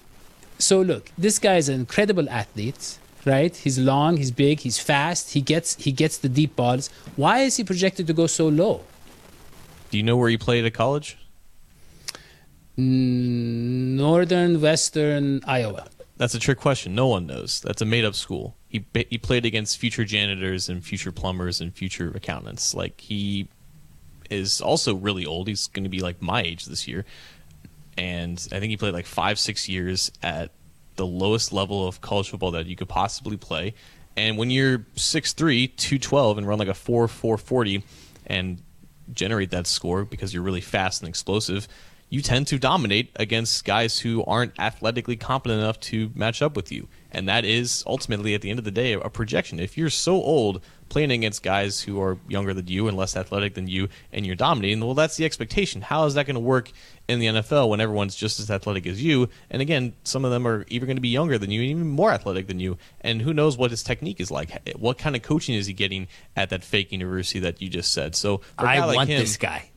so 0.59 0.81
look, 0.81 1.11
this 1.17 1.37
guy 1.39 1.57
is 1.57 1.67
an 1.69 1.75
incredible 1.79 2.27
athlete, 2.29 2.97
right? 3.25 3.55
He's 3.55 3.77
long, 3.77 4.17
he's 4.17 4.31
big, 4.31 4.59
he's 4.61 4.79
fast. 4.79 5.33
He 5.33 5.41
gets 5.41 5.75
he 5.75 5.91
gets 5.91 6.17
the 6.17 6.29
deep 6.29 6.55
balls. 6.55 6.89
Why 7.15 7.39
is 7.41 7.57
he 7.57 7.63
projected 7.63 8.07
to 8.07 8.13
go 8.13 8.25
so 8.27 8.47
low? 8.47 8.81
Do 9.95 9.99
you 9.99 10.03
know 10.03 10.17
where 10.17 10.29
he 10.29 10.37
played 10.37 10.65
at 10.65 10.73
college? 10.73 11.17
Northern, 12.75 14.59
Western 14.59 15.41
Iowa. 15.47 15.87
That's 16.17 16.33
a 16.33 16.39
trick 16.39 16.59
question. 16.59 16.93
No 16.93 17.07
one 17.07 17.25
knows. 17.25 17.61
That's 17.61 17.81
a 17.81 17.85
made 17.85 18.03
up 18.03 18.13
school. 18.13 18.57
He 18.67 18.85
he 19.09 19.17
played 19.17 19.45
against 19.45 19.77
future 19.77 20.03
janitors 20.03 20.67
and 20.67 20.83
future 20.83 21.13
plumbers 21.13 21.61
and 21.61 21.73
future 21.73 22.11
accountants. 22.13 22.73
Like 22.73 22.99
he 22.99 23.47
is 24.29 24.59
also 24.59 24.95
really 24.95 25.25
old. 25.25 25.47
He's 25.47 25.67
going 25.67 25.85
to 25.85 25.89
be 25.89 26.01
like 26.01 26.21
my 26.21 26.41
age 26.41 26.65
this 26.65 26.89
year, 26.89 27.05
and 27.97 28.37
I 28.51 28.59
think 28.59 28.71
he 28.71 28.75
played 28.75 28.93
like 28.93 29.05
five 29.05 29.39
six 29.39 29.69
years 29.69 30.11
at 30.21 30.51
the 30.97 31.05
lowest 31.05 31.53
level 31.53 31.87
of 31.87 32.01
college 32.01 32.31
football 32.31 32.51
that 32.51 32.65
you 32.65 32.75
could 32.75 32.89
possibly 32.89 33.37
play. 33.37 33.75
And 34.17 34.37
when 34.37 34.49
you're 34.51 34.79
6'3", 34.97 35.75
212 35.77 36.37
and 36.37 36.47
run 36.47 36.59
like 36.59 36.67
a 36.67 36.73
4 36.73 37.07
440 37.07 37.83
and 38.27 38.61
generate 39.13 39.51
that 39.51 39.67
score 39.67 40.05
because 40.05 40.33
you're 40.33 40.43
really 40.43 40.61
fast 40.61 41.01
and 41.01 41.09
explosive, 41.09 41.67
you 42.09 42.21
tend 42.21 42.47
to 42.47 42.59
dominate 42.59 43.11
against 43.15 43.65
guys 43.65 43.99
who 43.99 44.23
aren't 44.25 44.57
athletically 44.59 45.15
competent 45.15 45.59
enough 45.61 45.79
to 45.79 46.11
match 46.15 46.41
up 46.41 46.55
with 46.55 46.71
you. 46.71 46.87
And 47.11 47.27
that 47.27 47.45
is 47.45 47.83
ultimately, 47.87 48.33
at 48.35 48.41
the 48.41 48.49
end 48.49 48.59
of 48.59 48.65
the 48.65 48.71
day, 48.71 48.93
a 48.93 49.09
projection. 49.09 49.59
If 49.59 49.77
you're 49.77 49.89
so 49.89 50.13
old 50.13 50.61
playing 50.89 51.11
against 51.11 51.43
guys 51.43 51.81
who 51.81 51.99
are 52.01 52.17
younger 52.27 52.53
than 52.53 52.67
you 52.67 52.87
and 52.87 52.95
less 52.95 53.15
athletic 53.15 53.53
than 53.55 53.67
you, 53.67 53.89
and 54.13 54.25
you're 54.25 54.35
dominating, 54.35 54.79
well, 54.79 54.93
that's 54.93 55.17
the 55.17 55.25
expectation. 55.25 55.81
How 55.81 56.05
is 56.05 56.13
that 56.13 56.25
going 56.25 56.35
to 56.35 56.39
work 56.39 56.71
in 57.07 57.19
the 57.19 57.25
NFL 57.27 57.69
when 57.69 57.79
everyone's 57.81 58.15
just 58.15 58.39
as 58.39 58.49
athletic 58.51 58.85
as 58.87 59.03
you? 59.03 59.29
And 59.49 59.61
again, 59.61 59.93
some 60.03 60.25
of 60.25 60.31
them 60.31 60.47
are 60.47 60.65
even 60.69 60.87
going 60.87 60.97
to 60.97 61.01
be 61.01 61.09
younger 61.09 61.37
than 61.37 61.51
you 61.51 61.61
and 61.61 61.69
even 61.69 61.87
more 61.87 62.11
athletic 62.11 62.47
than 62.47 62.59
you. 62.59 62.77
And 63.01 63.21
who 63.21 63.33
knows 63.33 63.57
what 63.57 63.71
his 63.71 63.83
technique 63.83 64.19
is 64.19 64.31
like? 64.31 64.51
What 64.77 64.97
kind 64.97 65.15
of 65.15 65.21
coaching 65.21 65.55
is 65.55 65.65
he 65.67 65.73
getting 65.73 66.07
at 66.35 66.49
that 66.51 66.63
fake 66.63 66.91
university 66.91 67.39
that 67.39 67.61
you 67.61 67.69
just 67.69 67.93
said? 67.93 68.15
So 68.15 68.39
for 68.57 68.65
a 68.65 68.69
I 68.69 68.77
guy 68.77 68.85
like 68.85 68.95
want 68.95 69.09
him, 69.09 69.19
this 69.19 69.37
guy. 69.37 69.71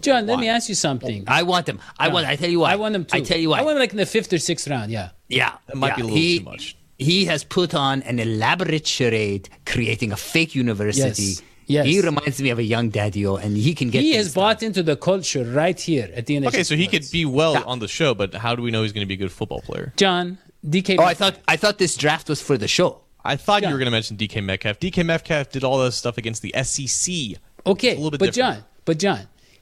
John, 0.00 0.26
let 0.26 0.38
me 0.40 0.48
ask 0.48 0.68
you 0.68 0.74
something. 0.74 1.24
I 1.28 1.44
want 1.44 1.68
him. 1.68 1.78
I 1.98 2.06
John, 2.06 2.14
want. 2.14 2.26
I 2.26 2.36
tell 2.36 2.50
you 2.50 2.60
what. 2.60 2.70
I 2.72 2.76
want 2.76 2.94
him 2.94 3.04
too. 3.04 3.18
I 3.18 3.20
tell 3.20 3.38
you 3.38 3.50
what. 3.50 3.60
I 3.60 3.62
want 3.62 3.76
him 3.76 3.80
like 3.80 3.92
in 3.92 3.98
the 3.98 4.06
fifth 4.06 4.32
or 4.32 4.38
sixth 4.38 4.66
round. 4.68 4.90
Yeah. 4.90 5.10
Yeah, 5.28 5.56
That 5.68 5.76
might 5.76 5.88
yeah. 5.90 5.94
be 5.96 6.00
a 6.00 6.04
little 6.04 6.16
he, 6.18 6.38
too 6.38 6.44
much. 6.44 6.76
He 7.00 7.24
has 7.26 7.44
put 7.44 7.74
on 7.74 8.02
an 8.02 8.18
elaborate 8.18 8.86
charade, 8.86 9.48
creating 9.66 10.12
a 10.12 10.16
fake 10.16 10.54
university. 10.54 11.22
Yes, 11.22 11.42
yes. 11.66 11.86
He 11.86 12.00
reminds 12.00 12.40
me 12.42 12.50
of 12.50 12.58
a 12.58 12.62
young 12.62 12.90
daddy-o, 12.90 13.32
oh, 13.32 13.36
and 13.36 13.56
he 13.56 13.74
can 13.74 13.88
get. 13.90 14.02
He 14.02 14.12
things 14.12 14.26
has 14.26 14.34
bought 14.34 14.62
into 14.62 14.82
the 14.82 14.96
culture 14.96 15.44
right 15.44 15.78
here 15.80 16.10
at 16.14 16.26
the 16.26 16.36
end. 16.36 16.46
Okay, 16.46 16.62
so 16.62 16.76
he 16.76 16.86
could 16.86 17.06
be 17.10 17.24
well 17.24 17.54
Yeah. 17.54 17.62
on 17.72 17.78
the 17.78 17.88
show, 17.88 18.14
but 18.14 18.34
how 18.34 18.54
do 18.54 18.62
we 18.62 18.70
know 18.70 18.82
he's 18.82 18.92
going 18.92 19.06
to 19.06 19.08
be 19.08 19.14
a 19.14 19.22
good 19.24 19.32
football 19.32 19.60
player? 19.62 19.92
John 19.96 20.38
DK. 20.66 20.96
done. 20.96 21.04
Oh, 21.04 21.08
I 21.08 21.14
thought. 21.14 21.36
I 21.48 21.56
thought 21.56 21.78
this 21.78 21.96
draft 21.96 22.28
was 22.28 22.40
for 22.42 22.58
the 22.58 22.68
show. 22.68 23.00
I 23.24 23.36
thought 23.36 23.62
Yeah. 23.62 23.68
you 23.68 23.74
were 23.74 23.78
going 23.78 23.86
to 23.86 23.90
mention 23.92 24.16
DK 24.16 24.42
Metcalf. 24.42 24.78
DK 24.80 25.02
Metcalf 25.04 25.50
did 25.50 25.64
all 25.64 25.78
that 25.84 25.92
stuff 25.92 26.16
against 26.18 26.42
the 26.42 26.52
SEC. 26.62 27.36
Okay, 27.66 27.92
a 27.92 27.94
little 27.96 28.10
bit 28.10 28.20
but 28.20 28.32
different. 28.34 28.56
John, 28.60 28.64
but 28.86 28.98
John, 28.98 29.20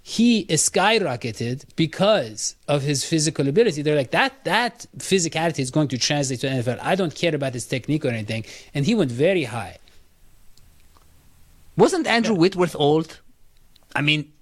he 0.08 0.38
is 0.54 0.66
skyrocketed 0.70 1.66
because 1.76 2.56
of 2.66 2.80
his 2.80 3.04
physical 3.04 3.46
ability. 3.46 3.82
They're 3.82 3.94
like 3.94 4.12
that. 4.12 4.42
That 4.44 4.86
physicality 4.96 5.58
is 5.58 5.70
going 5.70 5.88
to 5.88 5.98
translate 5.98 6.40
to 6.40 6.46
NFL. 6.46 6.78
I 6.80 6.94
don't 6.94 7.14
care 7.14 7.34
about 7.34 7.52
his 7.52 7.66
technique 7.66 8.06
or 8.06 8.08
anything, 8.08 8.46
and 8.72 8.86
he 8.86 8.94
went 8.94 9.12
very 9.12 9.44
high. 9.44 9.76
Wasn't 11.76 12.06
Andrew 12.06 12.34
Whitworth 12.34 12.74
old? 12.74 13.20
I 13.94 14.00
mean, 14.00 14.32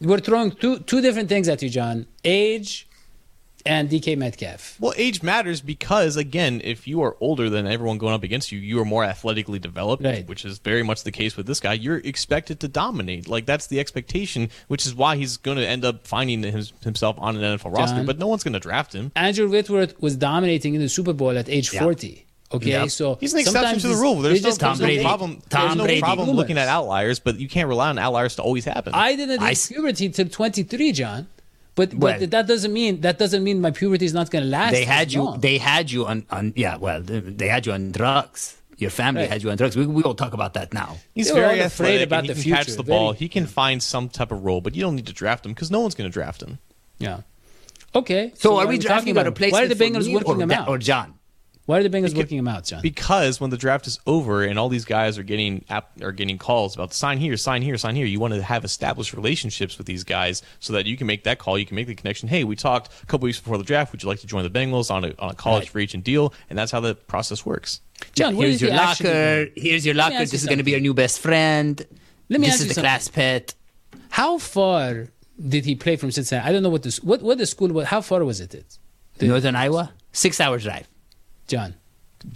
We're 0.00 0.24
throwing 0.28 0.50
two 0.62 0.74
two 0.90 1.00
different 1.06 1.28
things 1.28 1.46
at 1.52 1.60
you, 1.62 1.68
John: 1.68 2.06
age 2.24 2.70
and 3.66 3.88
DK 3.90 4.16
Metcalf. 4.16 4.76
Well, 4.80 4.92
age 4.96 5.22
matters 5.22 5.60
because, 5.60 6.16
again, 6.16 6.60
if 6.64 6.86
you 6.86 7.02
are 7.02 7.16
older 7.20 7.48
than 7.50 7.66
everyone 7.66 7.98
going 7.98 8.14
up 8.14 8.22
against 8.22 8.52
you, 8.52 8.58
you 8.58 8.80
are 8.80 8.84
more 8.84 9.04
athletically 9.04 9.58
developed, 9.58 10.04
Right. 10.04 10.26
which 10.26 10.44
is 10.44 10.58
very 10.58 10.82
much 10.82 11.04
the 11.04 11.12
case 11.12 11.36
with 11.36 11.46
this 11.46 11.60
guy. 11.60 11.74
You're 11.74 11.98
expected 11.98 12.60
to 12.60 12.68
dominate. 12.68 13.28
Like, 13.28 13.46
that's 13.46 13.66
the 13.68 13.80
expectation, 13.80 14.50
which 14.68 14.86
is 14.86 14.94
why 14.94 15.16
he's 15.16 15.36
going 15.36 15.58
to 15.58 15.66
end 15.66 15.84
up 15.84 16.06
finding 16.06 16.42
his, 16.42 16.72
himself 16.82 17.16
on 17.18 17.36
an 17.36 17.58
NFL 17.58 17.76
roster, 17.76 18.02
but 18.04 18.18
no 18.18 18.26
one's 18.26 18.42
going 18.44 18.54
to 18.54 18.60
draft 18.60 18.92
him. 18.92 19.12
Andrew 19.16 19.48
Whitworth 19.48 20.00
was 20.00 20.16
dominating 20.16 20.74
in 20.74 20.80
the 20.80 20.88
Super 20.88 21.12
Bowl 21.12 21.36
at 21.36 21.48
age 21.48 21.72
Yeah. 21.72 21.80
forty. 21.82 22.26
Okay, 22.54 22.68
Yeah. 22.72 22.86
so 22.86 23.16
He's 23.18 23.32
an 23.32 23.40
exception 23.40 23.78
to 23.78 23.88
the 23.88 23.94
rule. 23.94 24.16
There's 24.20 24.42
no, 24.42 24.48
just- 24.50 24.60
Tom 24.60 24.76
there's 24.76 24.96
no 24.98 25.02
problem, 25.02 25.42
Tom 25.48 25.62
there's 25.68 25.76
no 25.76 25.84
Brady. 25.84 26.00
problem 26.02 26.30
looking 26.32 26.58
at 26.58 26.68
outliers, 26.68 27.18
but 27.18 27.40
you 27.40 27.48
can't 27.48 27.66
rely 27.66 27.88
on 27.88 27.98
outliers 27.98 28.36
to 28.36 28.42
always 28.42 28.66
happen. 28.66 28.92
I 28.94 29.16
didn't 29.16 29.40
I 29.40 29.48
reach 29.48 29.52
s- 29.58 29.68
puberty 29.68 30.10
till 30.10 30.28
23, 30.28 30.92
John. 30.92 31.28
But, 31.74 31.94
Well- 31.94 32.18
but 32.20 32.30
that 32.30 32.46
doesn't 32.46 32.72
mean 32.72 33.00
that 33.00 33.18
doesn't 33.18 33.42
mean 33.42 33.60
my 33.60 33.70
puberty 33.70 34.04
is 34.04 34.12
not 34.12 34.30
going 34.30 34.44
to 34.44 34.50
last. 34.50 34.72
they 34.72 34.84
had 34.84 35.12
you. 35.12 35.22
long. 35.22 35.40
They 35.40 35.58
had 35.58 35.90
you 35.90 36.06
on. 36.06 36.26
on 36.30 36.52
yeah, 36.56 36.76
well, 36.76 37.00
they- 37.02 37.20
they 37.20 37.48
had 37.48 37.64
you 37.66 37.72
on 37.72 37.92
drugs. 37.92 38.56
Your 38.78 38.90
family 38.90 39.22
Right. 39.22 39.30
had 39.30 39.42
you 39.42 39.50
on 39.50 39.56
drugs. 39.56 39.76
We, 39.76 39.86
we 39.86 40.02
won't 40.02 40.18
talk 40.18 40.32
about 40.34 40.54
that 40.54 40.74
now. 40.74 40.96
He's 41.14 41.28
They 41.28 41.34
very 41.34 41.60
afraid 41.60 42.00
athletic 42.00 42.06
about 42.08 42.18
and 42.20 42.28
he 42.28 42.34
the 42.34 42.42
can 42.42 42.52
catch 42.56 42.66
the 42.74 42.82
ball. 42.82 43.12
Very- 43.12 43.18
He 43.20 43.28
can 43.28 43.46
find 43.46 43.82
some 43.82 44.08
type 44.08 44.32
of 44.32 44.44
role, 44.44 44.60
but 44.60 44.74
you 44.74 44.82
don't 44.82 44.96
need 44.96 45.06
to 45.06 45.12
draft 45.12 45.46
him 45.46 45.52
because 45.52 45.70
no 45.70 45.80
one's 45.80 45.94
going 45.94 46.10
to 46.10 46.12
draft 46.12 46.42
him. 46.42 46.58
yeah. 46.98 47.20
Okay. 47.94 48.32
So, 48.36 48.54
why 48.54 48.64
are 48.64 48.66
we 48.66 48.76
talking 48.78 48.86
drafting 48.88 49.10
about 49.12 49.26
a 49.26 49.32
place? 49.32 49.52
Why 49.52 49.64
are 49.64 49.68
the 49.68 49.76
for 49.76 49.84
Bengals 49.84 50.12
working 50.12 50.32
or, 50.36 50.42
him 50.42 50.50
out? 50.50 50.66
or 50.68 50.78
John? 50.78 51.14
Why 51.66 51.78
are 51.78 51.82
the 51.84 51.88
Bengals 51.88 52.06
Because- 52.10 52.14
working 52.14 52.38
him 52.38 52.48
out, 52.48 52.64
John? 52.64 52.82
Because 52.82 53.40
when 53.40 53.50
the 53.50 53.56
draft 53.56 53.86
is 53.86 54.00
over 54.04 54.42
and 54.42 54.58
all 54.58 54.68
these 54.68 54.84
guys 54.84 55.16
are 55.16 55.22
getting 55.22 55.64
app, 55.70 55.90
are 56.02 56.10
getting 56.10 56.36
calls 56.36 56.74
about 56.74 56.92
sign 56.92 57.18
here, 57.18 57.36
sign 57.36 57.62
here, 57.62 57.78
sign 57.78 57.94
here, 57.94 58.04
you 58.04 58.18
want 58.18 58.34
to 58.34 58.42
have 58.42 58.64
established 58.64 59.12
relationships 59.12 59.78
with 59.78 59.86
these 59.86 60.02
guys 60.02 60.42
so 60.58 60.72
that 60.72 60.86
you 60.86 60.96
can 60.96 61.06
make 61.06 61.22
that 61.22 61.38
call, 61.38 61.56
you 61.56 61.64
can 61.64 61.76
make 61.76 61.86
the 61.86 61.94
connection. 61.94 62.28
Hey, 62.28 62.42
we 62.42 62.56
talked 62.56 62.90
a 63.02 63.06
couple 63.06 63.26
weeks 63.26 63.38
before 63.38 63.58
the 63.58 63.64
draft. 63.64 63.92
Would 63.92 64.02
you 64.02 64.08
like 64.08 64.18
to 64.20 64.26
join 64.26 64.42
the 64.42 64.50
Bengals 64.50 64.90
on 64.90 65.04
a 65.04 65.14
on 65.20 65.30
a 65.30 65.34
college 65.34 65.62
Right. 65.64 65.68
free 65.70 65.82
agent 65.84 66.02
deal? 66.02 66.34
And 66.50 66.58
that's 66.58 66.72
how 66.72 66.80
the 66.80 66.96
process 66.96 67.46
works. 67.46 67.80
John, 68.16 68.34
what 68.36 68.42
here's 68.46 68.56
is 68.56 68.62
your 68.62 68.72
he 68.72 68.76
actually 68.78 69.08
locker. 69.10 69.44
doing? 69.44 69.50
Here's 69.56 69.86
your 69.86 69.94
locker. 69.94 70.18
This 70.18 70.32
you 70.32 70.36
is 70.38 70.46
going 70.46 70.58
to 70.58 70.64
be 70.64 70.72
your 70.72 70.80
new 70.80 70.94
best 70.94 71.20
friend. 71.20 71.80
Let 72.28 72.40
me 72.40 72.46
this 72.48 72.54
ask 72.54 72.60
is 72.62 72.62
you 72.62 72.68
the 72.70 72.74
something. 72.74 72.82
class 72.88 73.08
pet. 73.08 73.54
How 74.08 74.38
far 74.38 75.06
did 75.48 75.64
he 75.64 75.76
play 75.76 75.94
from 75.94 76.10
Cincinnati? 76.10 76.48
I 76.48 76.52
don't 76.52 76.64
know 76.64 76.70
what 76.70 76.82
this 76.82 77.00
what 77.04 77.22
what 77.22 77.38
the 77.38 77.46
school 77.46 77.68
was. 77.68 77.86
How 77.86 78.00
far 78.00 78.24
was 78.24 78.40
it? 78.40 78.52
it 78.52 78.78
the- 79.18 79.28
Northern 79.28 79.54
Iowa, 79.54 79.92
six 80.12 80.40
hour 80.40 80.58
drive. 80.58 80.88
John, 81.52 81.70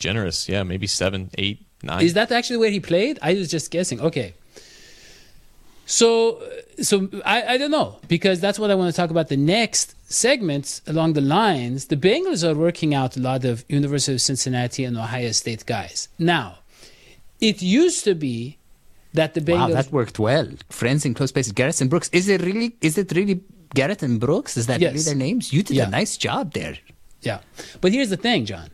Generous, 0.06 0.38
yeah, 0.52 0.62
maybe 0.72 0.86
seven, 1.02 1.20
eight, 1.42 1.58
nine. 1.88 2.02
is 2.08 2.12
that 2.18 2.28
actually 2.38 2.58
where 2.62 2.70
he 2.76 2.80
played? 2.92 3.14
I 3.22 3.30
was 3.40 3.48
just 3.56 3.66
guessing. 3.76 3.98
Okay. 4.08 4.28
So, 5.98 6.42
so 6.82 7.08
I, 7.24 7.54
I 7.54 7.58
don't 7.60 7.70
know 7.70 7.88
because 8.08 8.40
that's 8.40 8.58
what 8.58 8.70
I 8.72 8.74
want 8.80 8.88
to 8.92 8.96
talk 9.00 9.10
about. 9.10 9.28
The 9.28 9.36
next 9.36 9.94
segments 10.10 10.82
along 10.92 11.12
the 11.12 11.20
lines, 11.38 11.86
the 11.86 11.96
Bengals 11.96 12.42
are 12.48 12.56
working 12.68 12.92
out 13.00 13.16
a 13.16 13.20
lot 13.20 13.44
of 13.44 13.64
University 13.68 14.14
of 14.14 14.20
Cincinnati 14.20 14.82
and 14.84 14.96
Ohio 14.98 15.30
State 15.32 15.64
guys. 15.66 16.08
Now, 16.18 16.58
it 17.40 17.62
used 17.62 18.02
to 18.04 18.14
be 18.14 18.58
that 19.14 19.34
the 19.34 19.40
Wow, 19.40 19.68
Bengals. 19.68 19.72
that 19.74 19.92
worked 19.92 20.18
well. 20.18 20.48
Friends 20.70 21.04
in 21.06 21.14
close 21.14 21.30
places. 21.32 21.52
Garrett 21.52 21.80
and 21.80 21.88
Brooks. 21.88 22.10
Is 22.12 22.28
it 22.28 22.42
really? 22.42 22.76
Is 22.80 22.98
it 22.98 23.12
really 23.12 23.40
Garrett 23.74 24.02
and 24.02 24.18
Brooks? 24.18 24.56
Is 24.56 24.66
that 24.66 24.80
Yes. 24.80 24.92
really 24.92 25.04
their 25.04 25.14
names? 25.26 25.52
You 25.52 25.62
did 25.62 25.76
Yeah. 25.76 25.86
a 25.86 25.90
nice 26.00 26.16
job 26.16 26.52
there. 26.52 26.76
Yeah. 27.22 27.38
But 27.80 27.92
here's 27.92 28.10
the 28.10 28.16
thing, 28.26 28.44
John. 28.44 28.70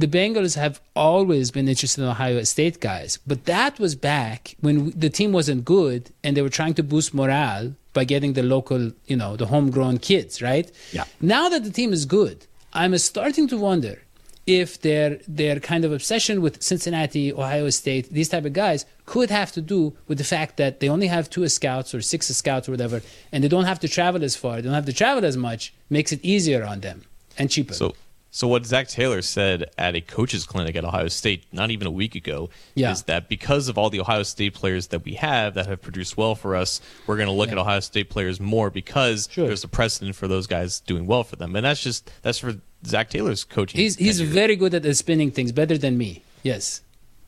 The 0.00 0.08
Bengals 0.08 0.54
have 0.56 0.80
always 0.96 1.50
been 1.50 1.68
interested 1.68 2.00
in 2.00 2.08
Ohio 2.08 2.42
State 2.44 2.80
guys, 2.80 3.18
but 3.26 3.44
that 3.44 3.78
was 3.78 3.94
back 3.94 4.56
when 4.60 4.92
the 4.98 5.10
team 5.10 5.30
wasn't 5.30 5.66
good 5.66 6.10
and 6.24 6.34
they 6.34 6.40
were 6.40 6.56
trying 6.60 6.72
to 6.74 6.82
boost 6.82 7.12
morale 7.12 7.74
by 7.92 8.04
getting 8.04 8.32
the 8.32 8.42
local, 8.42 8.92
you 9.06 9.16
know, 9.16 9.36
the 9.36 9.44
homegrown 9.44 9.98
kids, 9.98 10.40
right? 10.40 10.72
Yeah. 10.92 11.04
Now 11.20 11.50
that 11.50 11.64
the 11.64 11.70
team 11.70 11.92
is 11.92 12.06
good, 12.06 12.46
I'm 12.72 12.96
starting 12.96 13.46
to 13.48 13.58
wonder 13.58 14.00
if 14.46 14.80
their 14.80 15.18
their 15.28 15.60
kind 15.60 15.84
of 15.84 15.92
obsession 15.92 16.40
with 16.40 16.62
Cincinnati, 16.62 17.30
Ohio 17.30 17.68
State, 17.68 18.08
these 18.10 18.30
type 18.30 18.46
of 18.46 18.54
guys 18.54 18.86
could 19.04 19.28
have 19.28 19.52
to 19.52 19.60
do 19.60 19.92
with 20.08 20.16
the 20.16 20.24
fact 20.24 20.56
that 20.56 20.80
they 20.80 20.88
only 20.88 21.08
have 21.08 21.28
two 21.28 21.46
scouts 21.50 21.94
or 21.94 22.00
six 22.00 22.26
scouts 22.28 22.66
or 22.70 22.72
whatever, 22.72 23.02
and 23.32 23.44
they 23.44 23.48
don't 23.48 23.66
have 23.66 23.80
to 23.80 23.88
travel 23.96 24.24
as 24.24 24.34
far, 24.34 24.56
they 24.56 24.62
don't 24.62 24.80
have 24.82 24.86
to 24.86 24.94
travel 24.94 25.26
as 25.26 25.36
much, 25.36 25.74
makes 25.90 26.10
it 26.10 26.20
easier 26.22 26.64
on 26.64 26.80
them 26.80 27.02
and 27.36 27.50
cheaper. 27.50 27.74
So 27.74 27.94
So 28.32 28.46
what 28.46 28.64
Zac 28.64 28.86
Taylor 28.86 29.22
said 29.22 29.70
at 29.76 29.96
a 29.96 30.00
coaches 30.00 30.46
clinic 30.46 30.76
at 30.76 30.84
Ohio 30.84 31.08
State 31.08 31.44
not 31.52 31.70
even 31.72 31.86
a 31.86 31.90
week 31.90 32.14
ago 32.14 32.48
Yeah. 32.76 32.92
is 32.92 33.02
that 33.04 33.28
because 33.28 33.68
of 33.68 33.76
all 33.76 33.90
the 33.90 33.98
Ohio 34.00 34.22
State 34.22 34.54
players 34.54 34.86
that 34.88 35.04
we 35.04 35.14
have 35.14 35.54
that 35.54 35.66
have 35.66 35.82
produced 35.82 36.16
well 36.16 36.36
for 36.36 36.54
us, 36.54 36.80
we're 37.08 37.16
going 37.16 37.26
to 37.26 37.32
look 37.32 37.48
Yeah. 37.48 37.54
at 37.54 37.58
Ohio 37.58 37.80
State 37.80 38.08
players 38.08 38.38
more 38.38 38.70
because 38.70 39.28
Sure. 39.32 39.46
there's 39.48 39.64
a 39.64 39.68
precedent 39.68 40.14
for 40.14 40.28
those 40.28 40.46
guys 40.46 40.78
doing 40.80 41.06
well 41.06 41.24
for 41.24 41.34
them, 41.36 41.56
and 41.56 41.64
that's 41.64 41.82
just 41.82 42.08
that's 42.22 42.38
for 42.38 42.54
Zac 42.86 43.10
Taylor's 43.10 43.42
coaching. 43.42 43.80
He's 43.80 43.96
he's 43.96 44.18
tenure. 44.18 44.32
very 44.32 44.56
good 44.56 44.74
at 44.74 44.96
spinning 44.96 45.32
things, 45.32 45.50
better 45.50 45.76
than 45.76 45.98
me. 45.98 46.22
Yes. 46.44 46.82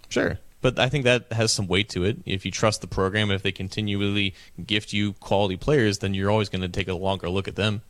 Sure. 0.09 0.38
But 0.61 0.78
I 0.78 0.88
think 0.88 1.02
that 1.04 1.32
has 1.32 1.50
some 1.50 1.66
weight 1.66 1.88
to 1.90 2.04
it. 2.04 2.18
If 2.25 2.44
you 2.44 2.52
trust 2.52 2.80
the 2.80 2.87
program, 2.87 3.32
if 3.32 3.42
they 3.42 3.50
continually 3.50 4.35
gift 4.64 4.92
you 4.92 5.14
quality 5.14 5.56
players, 5.56 5.99
then 5.99 6.14
you're 6.14 6.30
always 6.30 6.49
going 6.49 6.62
to 6.62 6.68
take 6.68 6.87
a 6.87 6.94
longer 6.94 7.28
look 7.28 7.49
at 7.49 7.56
them. 7.56 7.82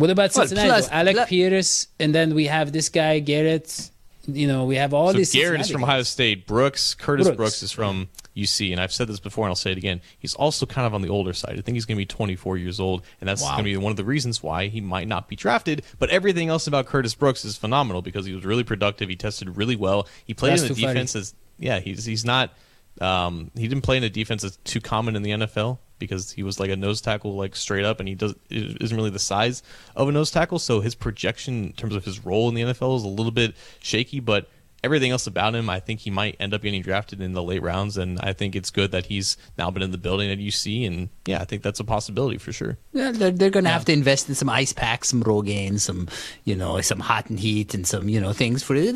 What 0.00 0.10
about 0.10 0.34
Well, 0.34 0.46
Cincinnati? 0.46 0.68
plus- 0.68 0.88
Alec 0.90 1.16
plus- 1.16 1.28
Pierce, 1.28 1.86
and 1.98 2.14
then 2.14 2.34
we 2.34 2.46
have 2.46 2.72
this 2.72 2.88
guy 2.88 3.18
Garrett. 3.20 3.90
You 4.26 4.46
know, 4.46 4.64
we 4.64 4.76
have 4.76 4.92
all 4.94 5.12
so 5.12 5.18
these. 5.18 5.32
Garrett 5.32 5.60
is 5.62 5.70
from 5.70 5.80
guys. 5.80 5.88
Ohio 5.88 6.02
State. 6.02 6.46
Brooks, 6.46 6.94
Curtis 6.94 7.26
Brooks. 7.26 7.36
Brooks. 7.36 7.62
is 7.62 7.72
from 7.72 8.08
UC, 8.36 8.70
and 8.70 8.80
I've 8.80 8.92
said 8.92 9.08
this 9.08 9.18
before, 9.18 9.44
and 9.46 9.50
I'll 9.50 9.56
say 9.56 9.72
it 9.72 9.78
again. 9.78 10.00
He's 10.18 10.34
also 10.34 10.66
kind 10.66 10.86
of 10.86 10.94
on 10.94 11.02
the 11.02 11.08
older 11.08 11.32
side. 11.32 11.58
I 11.58 11.62
think 11.62 11.74
he's 11.74 11.84
going 11.84 11.96
to 11.96 12.00
be 12.00 12.06
24 12.06 12.56
years 12.58 12.78
old, 12.78 13.02
and 13.20 13.28
that's 13.28 13.42
Wow. 13.42 13.52
going 13.52 13.64
to 13.64 13.70
be 13.70 13.76
one 13.76 13.90
of 13.90 13.96
the 13.96 14.04
reasons 14.04 14.42
why 14.42 14.68
he 14.68 14.80
might 14.80 15.08
not 15.08 15.26
be 15.28 15.36
drafted. 15.36 15.82
But 15.98 16.10
everything 16.10 16.48
else 16.48 16.66
about 16.66 16.86
Curtis 16.86 17.14
Brooks 17.14 17.44
is 17.44 17.56
phenomenal 17.56 18.02
because 18.02 18.24
he 18.26 18.32
was 18.34 18.44
really 18.44 18.62
productive. 18.64 19.08
He 19.08 19.16
tested 19.16 19.56
really 19.56 19.76
well. 19.76 20.06
He 20.24 20.34
played 20.34 20.52
That's 20.52 20.62
in 20.62 20.68
the 20.68 20.74
too 20.74 20.80
funny. 20.82 20.94
defense 20.94 21.16
as 21.16 21.34
yeah. 21.58 21.80
He's 21.80 22.04
he's 22.04 22.24
not. 22.24 22.52
Um, 23.00 23.50
he 23.56 23.66
didn't 23.68 23.82
play 23.82 23.96
in 23.96 24.04
a 24.04 24.10
defense 24.10 24.42
that's 24.42 24.56
too 24.64 24.80
common 24.80 25.16
in 25.16 25.22
the 25.22 25.30
NFL 25.30 25.78
because 26.00 26.32
he 26.32 26.42
was 26.42 26.58
like 26.58 26.70
a 26.70 26.76
nose 26.76 27.00
tackle, 27.00 27.36
like 27.36 27.54
straight 27.54 27.84
up, 27.84 28.00
and 28.00 28.08
he 28.08 28.16
does 28.16 28.34
isn't 28.50 28.96
really 28.96 29.10
the 29.10 29.20
size 29.20 29.62
of 29.94 30.08
a 30.08 30.12
nose 30.12 30.32
tackle. 30.32 30.58
So 30.58 30.80
his 30.80 30.96
projection 30.96 31.66
in 31.66 31.72
terms 31.74 31.94
of 31.94 32.04
his 32.04 32.24
role 32.26 32.48
in 32.48 32.56
the 32.56 32.62
NFL 32.62 32.96
is 32.96 33.04
a 33.04 33.08
little 33.08 33.30
bit 33.32 33.54
shaky, 33.78 34.18
but 34.18 34.48
everything 34.82 35.10
else 35.10 35.26
about 35.26 35.54
him, 35.54 35.68
I 35.68 35.78
think 35.78 36.00
he 36.00 36.10
might 36.10 36.36
end 36.40 36.54
up 36.54 36.62
getting 36.62 36.80
drafted 36.80 37.20
in 37.20 37.34
the 37.34 37.42
late 37.42 37.60
rounds, 37.62 37.98
and 37.98 38.18
I 38.20 38.32
think 38.32 38.56
it's 38.56 38.70
good 38.70 38.92
that 38.92 39.04
he's 39.06 39.36
now 39.58 39.70
been 39.70 39.82
in 39.82 39.90
the 39.90 39.98
building 39.98 40.30
at 40.30 40.38
UC, 40.38 40.86
and 40.86 41.10
yeah, 41.26 41.38
I 41.40 41.44
think 41.44 41.62
that's 41.62 41.80
a 41.80 41.84
possibility 41.84 42.38
for 42.38 42.50
sure. 42.50 42.78
Yeah, 42.94 43.12
they're, 43.12 43.30
they're 43.30 43.50
going 43.50 43.64
to 43.66 43.70
have 43.70 43.84
to 43.84 43.92
invest 43.92 44.30
in 44.30 44.34
some 44.34 44.48
ice 44.48 44.72
packs, 44.72 45.10
some 45.10 45.22
Rogaine, 45.22 45.78
some 45.78 46.08
you 46.44 46.56
know, 46.56 46.80
some 46.80 46.98
hot 47.00 47.28
and 47.28 47.38
heat, 47.38 47.74
and 47.74 47.86
some 47.86 48.08
you 48.08 48.22
know 48.22 48.32
things 48.32 48.62
for 48.62 48.74
it. 48.74 48.94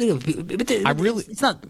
But 0.59 0.71
I 0.87 0.91
really- 0.93 1.25
it's 1.29 1.43
not. 1.43 1.63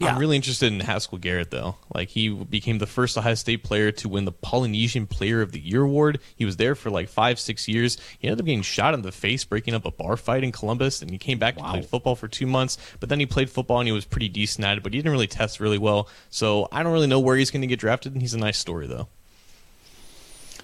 Yeah. 0.00 0.14
I'm 0.14 0.18
really 0.18 0.36
interested 0.36 0.72
in 0.72 0.80
Haskell 0.80 1.18
Garrett 1.18 1.50
though. 1.50 1.76
Like 1.94 2.08
he 2.08 2.30
became 2.30 2.78
the 2.78 2.86
first 2.86 3.18
Ohio 3.18 3.34
State 3.34 3.62
player 3.62 3.92
to 3.92 4.08
win 4.08 4.24
the 4.24 4.32
Polynesian 4.32 5.06
Player 5.06 5.42
of 5.42 5.52
the 5.52 5.60
Year 5.60 5.82
award. 5.82 6.20
He 6.34 6.46
was 6.46 6.56
there 6.56 6.74
for 6.74 6.88
like 6.88 7.10
five, 7.10 7.38
six 7.38 7.68
years. 7.68 7.98
He 8.18 8.26
ended 8.26 8.40
up 8.40 8.46
getting 8.46 8.62
shot 8.62 8.94
in 8.94 9.02
the 9.02 9.12
face, 9.12 9.44
breaking 9.44 9.74
up 9.74 9.84
a 9.84 9.90
bar 9.90 10.16
fight 10.16 10.42
in 10.42 10.52
Columbus, 10.52 11.02
and 11.02 11.10
he 11.10 11.18
came 11.18 11.38
back 11.38 11.58
and 11.58 11.66
played 11.66 11.84
football 11.84 12.16
for 12.16 12.28
two 12.28 12.46
months. 12.46 12.78
But 12.98 13.10
then 13.10 13.20
he 13.20 13.26
played 13.26 13.50
football 13.50 13.78
and 13.78 13.86
he 13.86 13.92
was 13.92 14.06
pretty 14.06 14.30
decent 14.30 14.64
at 14.64 14.78
it, 14.78 14.82
but 14.82 14.94
he 14.94 14.98
didn't 14.98 15.12
really 15.12 15.26
test 15.26 15.60
really 15.60 15.76
well. 15.78 16.08
So 16.30 16.66
I 16.72 16.82
don't 16.82 16.92
really 16.92 17.06
know 17.06 17.20
where 17.20 17.36
he's 17.36 17.50
going 17.50 17.60
to 17.60 17.66
get 17.68 17.78
drafted. 17.78 18.14
And 18.14 18.22
he's 18.22 18.32
a 18.32 18.38
nice 18.38 18.56
story 18.56 18.86
though. 18.86 19.08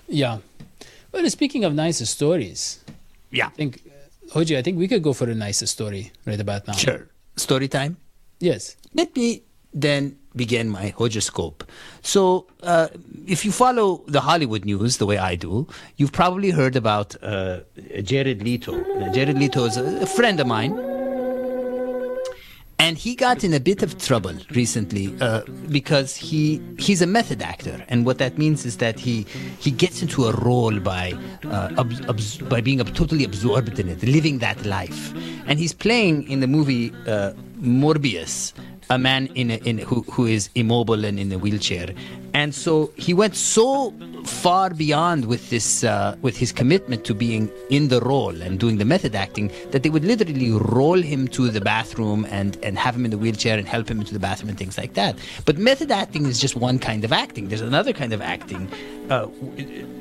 Yeah. 0.09 0.39
Well, 1.13 1.29
speaking 1.29 1.65
of 1.65 1.75
nice 1.75 1.99
stories, 2.09 2.83
yeah, 3.31 3.49
I 3.49 3.51
think, 3.51 3.83
Hoji, 4.31 4.57
I 4.57 4.63
think 4.63 4.79
we 4.79 4.89
could 4.89 5.03
go 5.03 5.13
for 5.13 5.29
a 5.29 5.35
nice 5.35 5.69
story 5.69 6.13
right 6.25 6.41
about 6.41 6.67
now. 6.67 6.73
sure. 6.75 7.09
Story 7.37 7.69
time. 7.69 7.99
Yes. 8.41 8.77
Let 8.95 9.15
me 9.17 9.43
then 9.73 10.17
begin 10.35 10.69
my 10.69 10.89
hojoscope. 10.89 11.65
So, 12.03 12.47
uh, 12.63 12.89
if 13.27 13.45
you 13.45 13.53
follow 13.53 14.05
the 14.07 14.21
Hollywood 14.21 14.65
news 14.65 14.99
the 14.99 15.07
way 15.07 15.19
I 15.19 15.35
do, 15.35 15.67
you've 15.97 16.13
probably 16.13 16.51
heard 16.51 16.77
about 16.77 17.17
uh, 17.23 17.61
Jared 18.03 18.43
Leto. 18.43 18.85
Jared 19.13 19.39
Leto 19.39 19.65
is 19.65 19.77
a 19.77 20.07
friend 20.07 20.39
of 20.41 20.47
mine. 20.47 20.96
And 22.97 23.03
he 23.03 23.15
got 23.15 23.45
in 23.45 23.53
a 23.53 23.61
bit 23.61 23.83
of 23.83 23.99
trouble 23.99 24.33
recently 24.53 25.15
uh, 25.21 25.43
because 25.69 26.17
he 26.17 26.63
he's 26.79 27.03
a 27.03 27.07
method 27.07 27.43
actor, 27.43 27.85
and 27.89 28.07
what 28.07 28.17
that 28.17 28.39
means 28.39 28.65
is 28.65 28.79
that 28.79 28.99
he 28.99 29.27
he 29.61 29.71
gets 29.71 30.01
into 30.01 30.25
a 30.25 30.33
role 30.33 30.81
by 30.81 31.13
uh, 31.45 31.75
abs- 31.77 32.01
abs- 32.09 32.39
by 32.39 32.63
being 32.63 32.81
ab- 32.81 32.95
totally 32.95 33.23
absorbed 33.23 33.79
in 33.79 33.91
it, 33.91 34.03
living 34.03 34.39
that 34.39 34.65
life. 34.65 35.13
And 35.47 35.59
he's 35.59 35.75
playing 35.75 36.27
in 36.31 36.41
the 36.41 36.47
movie 36.47 36.91
uh, 37.07 37.33
Morbius, 37.61 38.55
a 38.91 38.99
man 38.99 39.27
in, 39.35 39.51
a, 39.51 39.57
in 39.57 39.79
who 39.79 40.03
who 40.03 40.27
is 40.27 40.49
immobile 40.55 41.05
and 41.05 41.19
in 41.19 41.33
a 41.33 41.39
wheelchair, 41.39 41.89
and 42.35 42.55
so 42.55 42.93
he 42.97 43.13
went 43.15 43.35
so 43.35 43.93
far 44.25 44.71
beyond 44.71 45.27
with 45.27 45.51
this 45.51 45.85
uh, 45.85 46.17
with 46.23 46.37
his 46.37 46.53
commitment 46.53 47.05
to 47.05 47.15
being 47.15 47.51
in 47.71 47.89
the 47.89 48.01
role 48.01 48.43
and 48.43 48.61
doing 48.61 48.79
the 48.79 48.85
method 48.85 49.15
acting 49.15 49.51
that 49.71 49.83
they 49.83 49.91
would 49.91 50.05
literally 50.05 50.51
roll 50.53 51.01
him 51.01 51.27
to 51.29 51.49
the 51.49 51.61
bathroom 51.61 52.27
and 52.31 52.59
and 52.63 52.79
have 52.79 52.95
him 52.95 53.05
in 53.05 53.11
the 53.11 53.19
wheelchair 53.19 53.59
and 53.59 53.67
help 53.67 53.89
him 53.89 53.99
into 54.01 54.13
the 54.13 54.21
bathroom 54.21 54.49
and 54.51 54.59
things 54.59 54.79
like 54.79 54.95
that. 54.95 55.17
But 55.45 55.59
method 55.59 55.91
acting 55.91 56.27
is 56.27 56.39
just 56.39 56.57
one 56.57 56.79
kind 56.79 57.05
of 57.05 57.13
acting. 57.13 57.49
There's 57.49 57.61
another 57.61 57.93
kind 57.93 58.13
of 58.13 58.21
acting, 58.21 58.71
uh, 59.11 59.29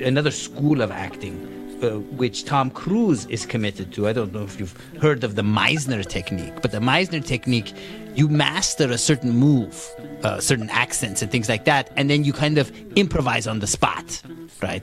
another 0.00 0.30
school 0.30 0.82
of 0.82 0.90
acting. 0.90 1.55
Uh, 1.82 1.98
which 2.16 2.46
Tom 2.46 2.70
Cruise 2.70 3.26
is 3.26 3.44
committed 3.44 3.92
to. 3.92 4.08
I 4.08 4.14
don't 4.14 4.32
know 4.32 4.44
if 4.44 4.58
you've 4.58 4.74
heard 4.98 5.22
of 5.24 5.34
the 5.34 5.42
Meisner 5.42 6.02
technique, 6.02 6.54
but 6.62 6.72
the 6.72 6.78
Meisner 6.78 7.22
technique, 7.22 7.74
you 8.14 8.28
master 8.28 8.90
a 8.90 8.96
certain 8.96 9.32
move, 9.32 9.86
uh, 10.22 10.40
certain 10.40 10.70
accents 10.70 11.20
and 11.20 11.30
things 11.30 11.50
like 11.50 11.66
that, 11.66 11.90
and 11.96 12.08
then 12.08 12.24
you 12.24 12.32
kind 12.32 12.56
of 12.56 12.72
improvise 12.96 13.46
on 13.46 13.58
the 13.58 13.66
spot, 13.66 14.22
right? 14.62 14.82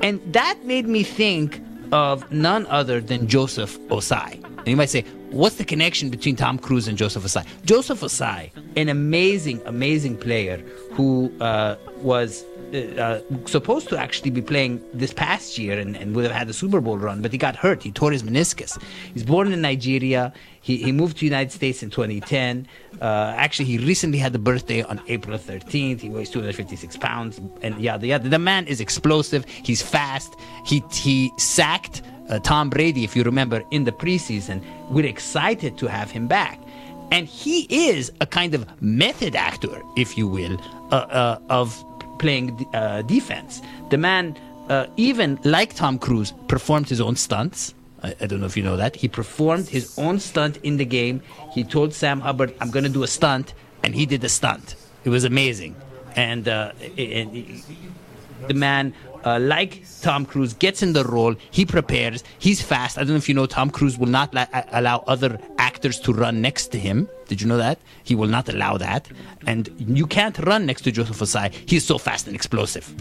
And 0.00 0.18
that 0.32 0.64
made 0.64 0.86
me 0.86 1.02
think 1.02 1.60
of 1.92 2.30
none 2.32 2.66
other 2.68 3.02
than 3.02 3.28
Joseph 3.28 3.78
Ossai. 3.88 4.42
And 4.42 4.68
you 4.68 4.76
might 4.76 4.88
say, 4.88 5.02
what's 5.30 5.56
the 5.56 5.64
connection 5.64 6.08
between 6.08 6.34
Tom 6.34 6.58
Cruise 6.58 6.88
and 6.88 6.96
Joseph 6.96 7.24
Ossai? 7.24 7.46
Joseph 7.66 8.00
Ossai, 8.00 8.50
an 8.76 8.88
amazing, 8.88 9.60
amazing 9.66 10.16
player 10.16 10.56
who 10.92 11.30
uh, 11.42 11.76
was 11.98 12.42
uh, 12.74 13.20
supposed 13.46 13.88
to 13.88 13.98
actually 13.98 14.30
be 14.30 14.42
playing 14.42 14.82
this 14.92 15.12
past 15.12 15.58
year 15.58 15.78
and, 15.78 15.96
and 15.96 16.14
would 16.14 16.24
have 16.24 16.32
had 16.32 16.48
a 16.48 16.52
Super 16.52 16.80
Bowl 16.80 16.98
run, 16.98 17.22
but 17.22 17.32
he 17.32 17.38
got 17.38 17.56
hurt. 17.56 17.82
He 17.82 17.92
tore 17.92 18.12
his 18.12 18.22
meniscus. 18.22 18.80
He's 19.12 19.24
born 19.24 19.52
in 19.52 19.60
Nigeria. 19.60 20.32
He, 20.60 20.78
he 20.78 20.92
moved 20.92 21.16
to 21.16 21.20
the 21.20 21.26
United 21.26 21.52
States 21.52 21.82
in 21.82 21.90
2010. 21.90 22.66
Uh, 23.00 23.34
actually, 23.36 23.66
he 23.66 23.78
recently 23.78 24.18
had 24.18 24.34
a 24.34 24.38
birthday 24.38 24.82
on 24.82 25.00
April 25.08 25.38
13th. 25.38 26.00
He 26.00 26.10
weighs 26.10 26.30
256 26.30 26.96
pounds, 26.96 27.40
and 27.62 27.80
yada 27.80 28.06
yada. 28.06 28.28
The 28.28 28.38
man 28.38 28.66
is 28.66 28.80
explosive. 28.80 29.44
He's 29.44 29.82
fast. 29.82 30.34
He 30.64 30.82
he 30.92 31.30
sacked 31.36 32.02
uh, 32.28 32.38
Tom 32.40 32.70
Brady, 32.70 33.04
if 33.04 33.14
you 33.14 33.22
remember, 33.22 33.62
in 33.70 33.84
the 33.84 33.92
preseason. 33.92 34.62
We're 34.90 35.06
excited 35.06 35.78
to 35.78 35.86
have 35.86 36.10
him 36.10 36.26
back. 36.26 36.60
And 37.12 37.28
he 37.28 37.66
is 37.70 38.10
a 38.20 38.26
kind 38.26 38.54
of 38.54 38.66
method 38.82 39.36
actor, 39.36 39.82
if 39.96 40.18
you 40.18 40.26
will, 40.26 40.58
uh, 40.90 40.96
uh, 40.96 41.38
of 41.50 41.84
playing 42.18 42.66
uh, 42.74 43.02
defense. 43.02 43.62
The 43.90 43.98
man, 43.98 44.36
uh, 44.68 44.86
even 44.96 45.38
like 45.44 45.74
Tom 45.74 45.98
Cruise, 45.98 46.32
performed 46.48 46.88
his 46.88 47.00
own 47.00 47.16
stunts. 47.16 47.74
I, 48.02 48.14
I 48.20 48.26
don't 48.26 48.40
know 48.40 48.46
if 48.46 48.56
you 48.56 48.62
know 48.62 48.76
that. 48.76 48.96
He 48.96 49.08
performed 49.08 49.68
his 49.68 49.98
own 49.98 50.18
stunt 50.20 50.58
in 50.58 50.76
the 50.76 50.84
game. 50.84 51.22
He 51.52 51.64
told 51.64 51.94
Sam 51.94 52.20
Hubbard, 52.20 52.54
I'm 52.60 52.70
going 52.70 52.84
to 52.84 52.90
do 52.90 53.02
a 53.02 53.06
stunt, 53.06 53.54
and 53.82 53.94
he 53.94 54.06
did 54.06 54.20
the 54.20 54.28
stunt. 54.28 54.76
It 55.04 55.10
was 55.10 55.24
amazing. 55.24 55.76
And, 56.14 56.48
uh, 56.48 56.72
and 56.96 57.62
the 58.48 58.54
man, 58.54 58.94
uh, 59.24 59.38
like 59.40 59.84
Tom 60.02 60.24
Cruise, 60.26 60.54
gets 60.54 60.82
in 60.82 60.92
the 60.92 61.04
role. 61.04 61.34
He 61.50 61.66
prepares. 61.66 62.24
He's 62.38 62.60
fast. 62.62 62.96
I 62.96 63.02
don't 63.02 63.10
know 63.10 63.16
if 63.16 63.28
you 63.28 63.34
know, 63.34 63.46
Tom 63.46 63.70
Cruise 63.70 63.98
will 63.98 64.08
not 64.08 64.32
la- 64.34 64.46
allow 64.72 65.04
other 65.06 65.38
actors 65.58 66.00
to 66.00 66.12
run 66.12 66.40
next 66.40 66.68
to 66.68 66.78
him. 66.78 67.08
Did 67.28 67.40
you 67.40 67.48
know 67.48 67.56
that? 67.56 67.78
He 68.04 68.14
will 68.14 68.28
not 68.28 68.48
allow 68.48 68.76
that. 68.78 69.08
And 69.46 69.68
you 69.78 70.06
can't 70.06 70.38
run 70.40 70.66
next 70.66 70.82
to 70.82 70.92
Joseph 70.92 71.18
Ossai. 71.18 71.52
He's 71.68 71.84
so 71.84 71.98
fast 71.98 72.26
and 72.26 72.34
explosive. 72.36 72.94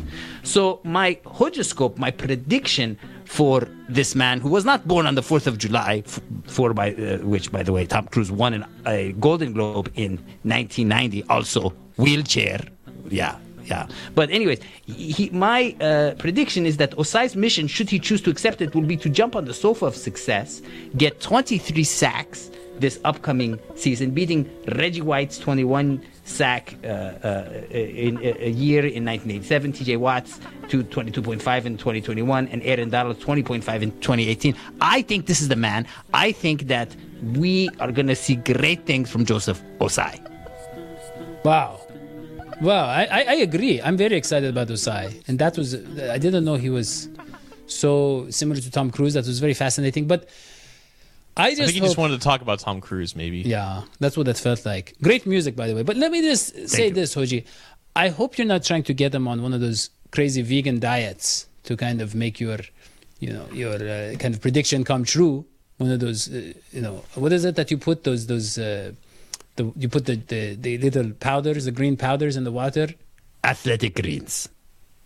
So 0.44 0.80
my 0.84 1.20
horoscope, 1.26 1.98
my 1.98 2.12
prediction 2.12 2.98
for 3.26 3.68
this 3.90 4.16
man, 4.16 4.40
who 4.40 4.50
was 4.50 4.66
not 4.66 4.88
born 4.88 5.06
on 5.06 5.16
the 5.16 5.22
4th 5.22 5.48
of 5.48 5.58
July, 5.58 6.04
for 6.46 6.74
by 6.74 6.94
uh, 6.94 7.18
which, 7.20 7.52
by 7.52 7.64
the 7.64 7.72
way, 7.72 7.86
Tom 7.86 8.08
Cruise 8.08 8.32
won 8.32 8.54
an, 8.54 8.66
a 8.86 9.12
Golden 9.14 9.54
Globe 9.54 9.92
in 9.96 10.18
1990, 10.44 11.24
also 11.30 11.70
wheelchair. 11.98 12.60
Yeah, 13.10 13.38
yeah. 13.64 13.88
But 14.14 14.30
anyways, 14.32 14.60
he- 14.86 15.30
my 15.32 15.76
uh, 15.82 16.16
prediction 16.18 16.66
is 16.66 16.78
that 16.78 16.92
Ossai's 16.98 17.36
mission, 17.36 17.68
should 17.68 17.90
he 17.90 18.00
choose 18.00 18.22
to 18.22 18.30
accept 18.30 18.62
it, 18.62 18.74
will 18.76 18.82
be 18.84 18.98
to 18.98 19.10
jump 19.10 19.36
on 19.36 19.46
the 19.46 19.54
sofa 19.54 19.86
of 19.86 19.96
success, 19.96 20.62
get 20.98 21.20
23 21.22 21.84
sacks 21.84 22.50
this 22.80 23.00
upcoming 23.04 23.60
season, 23.76 24.12
beating 24.12 24.50
Reggie 24.76 25.02
White's 25.02 25.38
21 25.38 26.04
sack 26.24 26.76
uh, 26.84 26.88
uh, 26.88 27.62
in 27.70 28.18
a, 28.18 28.48
a 28.48 28.50
year 28.50 28.80
in 28.80 29.06
1987, 29.06 29.74
TJ 29.74 29.98
Watt's 29.98 30.40
to 30.70 30.84
22.5 30.84 31.66
in 31.66 31.78
2021, 31.78 32.48
and 32.48 32.62
Aaron 32.64 32.90
Donald 32.90 33.20
20.5 33.20 33.82
in 33.82 33.92
2018. 34.02 34.56
I 34.82 35.02
think 35.02 35.26
this 35.28 35.42
is 35.42 35.48
the 35.48 35.56
man. 35.56 35.88
I 36.14 36.32
think 36.32 36.64
that 36.64 36.96
we 37.34 37.70
are 37.80 37.92
going 37.92 38.08
to 38.08 38.16
see 38.16 38.36
great 38.36 38.86
things 38.86 39.10
from 39.10 39.26
Joseph 39.26 39.62
Ossai. 39.80 40.20
Wow. 41.44 41.82
Wow, 42.62 42.86
I, 42.86 43.04
I, 43.12 43.20
I 43.20 43.34
agree. 43.36 43.82
I'm 43.82 43.98
very 43.98 44.16
excited 44.16 44.50
about 44.50 44.70
Ossai. 44.70 45.22
And 45.28 45.38
that 45.40 45.58
was, 45.58 45.76
I 45.76 46.18
didn't 46.18 46.46
know 46.46 46.56
he 46.56 46.70
was 46.70 47.10
so 47.68 48.28
similar 48.30 48.62
to 48.62 48.72
Tom 48.72 48.92
Cruise. 48.92 49.14
That 49.14 49.26
was 49.26 49.40
very 49.40 49.54
fascinating. 49.54 50.08
But 50.08 50.30
I 51.38 51.48
I 51.48 51.50
just 51.50 51.60
think 51.60 51.71
he 51.71 51.80
hope, 51.80 51.88
just 51.88 51.98
wanted 51.98 52.19
to 52.19 52.24
talk 52.24 52.41
about 52.41 52.60
Tom 52.60 52.80
Cruise, 52.82 53.15
maybe. 53.15 53.39
Yeah, 53.39 53.84
that's 54.00 54.15
what 54.15 54.26
that 54.28 54.38
felt 54.38 54.65
like. 54.65 54.95
Great 55.02 55.26
music, 55.26 55.56
by 55.56 55.67
the 55.67 55.76
way. 55.76 55.84
But 55.84 55.98
let 55.98 56.12
me 56.12 56.21
just 56.21 56.69
say 56.69 56.88
you. 56.88 56.93
this, 56.93 57.15
Hoji. 57.15 57.45
I 57.95 58.10
hope 58.10 58.38
you're 58.38 58.48
not 58.48 58.63
trying 58.63 58.84
to 58.84 58.93
get 58.93 59.12
them 59.12 59.28
on 59.28 59.41
one 59.41 59.54
of 59.54 59.62
those 59.62 59.89
crazy 60.12 60.41
vegan 60.41 60.80
diets 60.80 61.48
to 61.63 61.76
kind 61.76 62.02
of 62.02 62.15
make 62.15 62.39
your, 62.39 62.60
you 63.19 63.32
know, 63.34 63.45
your 63.52 63.76
uh, 63.76 64.15
kind 64.17 64.34
of 64.34 64.41
prediction 64.41 64.84
come 64.84 65.04
true. 65.04 65.45
One 65.78 65.91
of 65.91 66.00
those, 66.00 66.34
uh, 66.34 66.54
you 66.71 66.82
know, 66.82 67.04
what 67.15 67.34
is 67.34 67.43
it 67.43 67.56
that 67.56 67.69
you 67.71 67.78
put 67.78 68.04
those 68.06 68.28
those, 68.28 68.58
uh, 68.58 68.91
the 69.58 69.71
you 69.76 69.89
put 69.89 70.06
the, 70.06 70.15
the 70.15 70.56
the 70.56 70.78
little 70.78 71.12
powders, 71.12 71.65
the 71.65 71.71
green 71.71 71.98
powders 71.98 72.38
in 72.38 72.43
the 72.45 72.52
water. 72.52 72.88
Athletic 73.43 73.95
greens. 73.95 74.50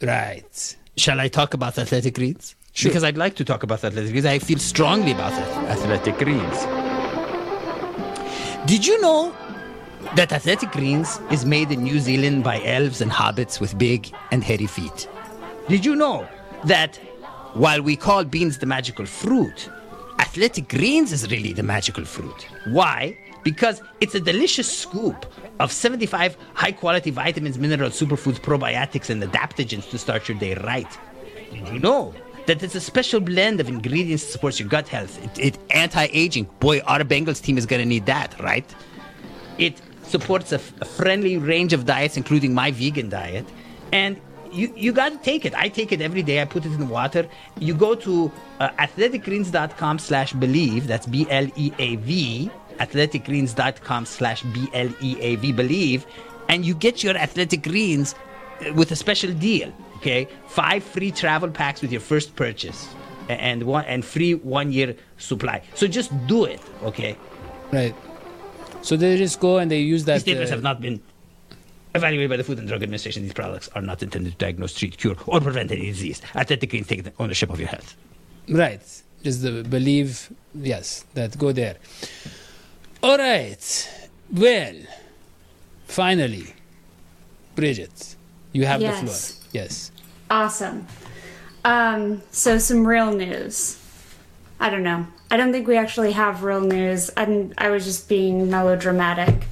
Right. 0.02 0.76
Shall 0.96 1.20
I 1.20 1.28
talk 1.28 1.54
about 1.54 1.78
athletic 1.78 2.16
greens? 2.16 2.56
Sure. 2.74 2.90
Because 2.90 3.04
I'd 3.04 3.18
like 3.18 3.36
to 3.36 3.46
talk 3.46 3.64
about 3.64 3.84
athletic 3.84 4.12
greens. 4.12 4.26
I 4.26 4.40
feel 4.40 4.60
strongly 4.60 5.12
about 5.12 5.34
it. 5.34 5.48
Athletic 5.70 6.18
greens. 6.18 6.58
Did 8.68 8.86
you 8.86 9.02
know 9.02 9.36
that 10.16 10.32
athletic 10.32 10.72
greens 10.72 11.20
is 11.32 11.46
made 11.46 11.72
in 11.72 11.84
New 11.84 12.00
Zealand 12.00 12.44
by 12.44 12.62
elves 12.64 13.02
and 13.02 13.12
hobbits 13.12 13.60
with 13.60 13.78
big 13.78 14.12
and 14.32 14.44
hairy 14.44 14.68
feet? 14.68 15.10
Did 15.68 15.86
you 15.86 15.96
know 15.96 16.28
that 16.66 16.98
while 17.54 17.82
we 17.82 17.96
call 17.96 18.24
beans 18.24 18.60
the 18.60 18.66
magical 18.66 19.06
fruit, 19.06 19.70
athletic 20.20 20.70
greens 20.70 21.12
is 21.12 21.30
really 21.32 21.54
the 21.54 21.64
magical 21.64 22.06
fruit? 22.06 22.48
Why? 22.66 23.18
Because 23.44 23.82
it's 24.02 24.16
a 24.16 24.20
delicious 24.20 24.72
scoop 24.72 25.26
of 25.60 25.72
75 25.72 26.38
high 26.54 26.72
quality 26.72 27.10
vitamins, 27.12 27.58
minerals, 27.58 28.00
superfoods, 28.00 28.40
probiotics, 28.40 29.10
and 29.10 29.24
adaptogens 29.24 29.90
to 29.90 29.98
start 29.98 30.28
your 30.30 30.38
day 30.38 30.56
right. 30.56 30.98
Did 31.52 31.68
you 31.70 31.80
know 31.80 32.14
that 32.50 32.64
it's 32.64 32.74
a 32.74 32.82
special 32.82 33.20
blend 33.20 33.60
of 33.60 33.70
ingredients 33.70 34.24
that 34.24 34.32
supports 34.32 34.60
your 34.60 34.68
gut 34.68 34.88
health? 34.88 35.24
It, 35.24 35.40
it 35.40 35.60
anti-aging. 35.70 36.46
Boy, 36.60 36.80
our 36.80 37.02
Bengals 37.02 37.40
team 37.42 37.60
is 37.60 37.68
gonna 37.68 37.86
need 37.86 38.08
that, 38.08 38.40
right? 38.40 38.66
It 39.60 39.80
supports 40.04 40.52
a, 40.52 40.56
f- 40.56 40.74
a 40.82 40.86
friendly 40.86 41.38
range 41.38 41.74
of 41.74 41.86
diets, 41.86 42.18
including 42.18 42.56
my 42.56 42.72
vegan 42.72 43.10
diet, 43.10 43.46
and 43.94 44.20
you 44.52 44.74
you 44.76 44.94
got 44.94 45.12
to 45.12 45.20
take 45.20 45.46
it. 45.46 45.54
I 45.54 45.70
take 45.70 45.92
it 45.92 46.02
every 46.02 46.24
day. 46.24 46.42
I 46.42 46.46
put 46.46 46.66
it 46.66 46.72
in 46.72 46.90
water. 46.90 47.28
You 47.60 47.76
go 47.76 47.94
to 47.94 48.32
uh, 48.60 48.70
athleticgreens.com/bleav. 48.80 50.88
That's 50.88 51.06
B 51.06 51.28
L 51.30 51.48
E 51.56 51.72
A 51.78 51.98
V. 51.98 52.50
Athleticgreens.com/b 52.80 54.70
l 54.74 54.90
e 55.02 55.18
a 55.20 55.36
v. 55.36 55.54
Bleav, 55.54 56.06
and 56.48 56.66
you 56.66 56.74
get 56.74 57.04
your 57.04 57.16
athletic 57.18 57.62
greens 57.62 58.16
with 58.76 58.92
a 58.92 58.96
special 58.96 59.34
deal. 59.34 59.72
Okay, 59.98 60.28
five 60.48 60.84
free 60.84 61.12
travel 61.12 61.50
packs 61.50 61.82
with 61.82 61.92
your 61.92 62.02
first 62.02 62.36
purchase, 62.36 62.88
and 63.28 63.64
one 63.64 63.86
and 63.86 64.04
free 64.04 64.36
one 64.36 64.72
year 64.72 64.96
supply. 65.18 65.62
So 65.76 65.88
just 65.88 66.12
do 66.28 66.46
it. 66.46 66.62
Okay. 66.84 67.18
Right. 67.72 67.96
So 68.82 68.96
they 68.96 69.18
just 69.18 69.40
go 69.40 69.58
and 69.58 69.70
they 69.70 69.80
use 69.80 70.06
that. 70.06 70.14
These 70.14 70.22
statements 70.22 70.52
uh, 70.52 70.56
have 70.56 70.64
not 70.64 70.82
been 70.82 71.02
evaluated 71.96 72.30
by 72.30 72.38
the 72.38 72.44
Food 72.44 72.60
and 72.60 72.68
Drug 72.68 72.82
Administration. 72.82 73.24
These 73.24 73.34
products 73.34 73.68
are 73.76 73.82
not 73.82 74.02
intended 74.02 74.32
to 74.34 74.38
diagnose, 74.38 74.74
treat, 74.74 74.98
cure, 74.98 75.16
or 75.28 75.42
prevent 75.42 75.72
any 75.72 75.88
disease. 75.88 76.22
Athletic 76.36 76.70
Greens 76.70 76.88
the 76.88 77.14
ownership 77.20 77.50
of 77.50 77.60
your 77.60 77.70
health. 77.70 77.96
Right. 78.48 78.82
Just 79.24 79.42
the 79.42 79.64
believe, 79.64 80.32
yes, 80.56 81.06
that 81.14 81.38
go 81.38 81.52
there. 81.52 81.76
All 83.04 83.18
right. 83.18 84.10
Well, 84.32 84.76
finally, 85.88 86.54
Bridget, 87.56 88.16
you 88.52 88.66
have 88.66 88.80
the 88.80 88.86
Yes. 88.88 89.32
floor. 89.32 89.46
Yes. 89.52 89.92
Awesome. 90.30 90.88
Um, 91.66 92.22
so 92.32 92.58
some 92.58 92.86
real 92.88 93.12
news. 93.14 93.78
I 94.60 94.70
don't 94.70 94.84
know. 94.84 95.08
I 95.32 95.38
don't 95.38 95.52
think 95.52 95.68
we 95.68 95.78
actually 95.78 96.12
have 96.14 96.44
real 96.44 96.62
news. 96.62 97.10
I'm, 97.16 97.54
I 97.58 97.70
was 97.70 97.86
just 97.86 98.10
being 98.10 98.50
melodramatic, 98.50 99.44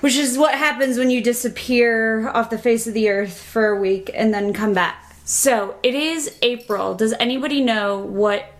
which 0.00 0.16
is 0.16 0.38
what 0.38 0.54
happens 0.54 0.98
when 0.98 1.10
you 1.10 1.20
disappear 1.22 2.28
off 2.28 2.50
the 2.50 2.58
face 2.58 2.86
of 2.86 2.94
the 2.94 3.08
earth 3.08 3.40
for 3.40 3.68
a 3.68 3.80
week 3.80 4.10
and 4.14 4.32
then 4.32 4.52
come 4.52 4.72
back. 4.74 5.14
So 5.24 5.76
it 5.82 5.94
is 5.94 6.36
April. 6.42 6.94
Does 6.94 7.12
anybody 7.14 7.60
know 7.60 7.98
what 7.98 8.52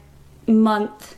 month 0.46 1.16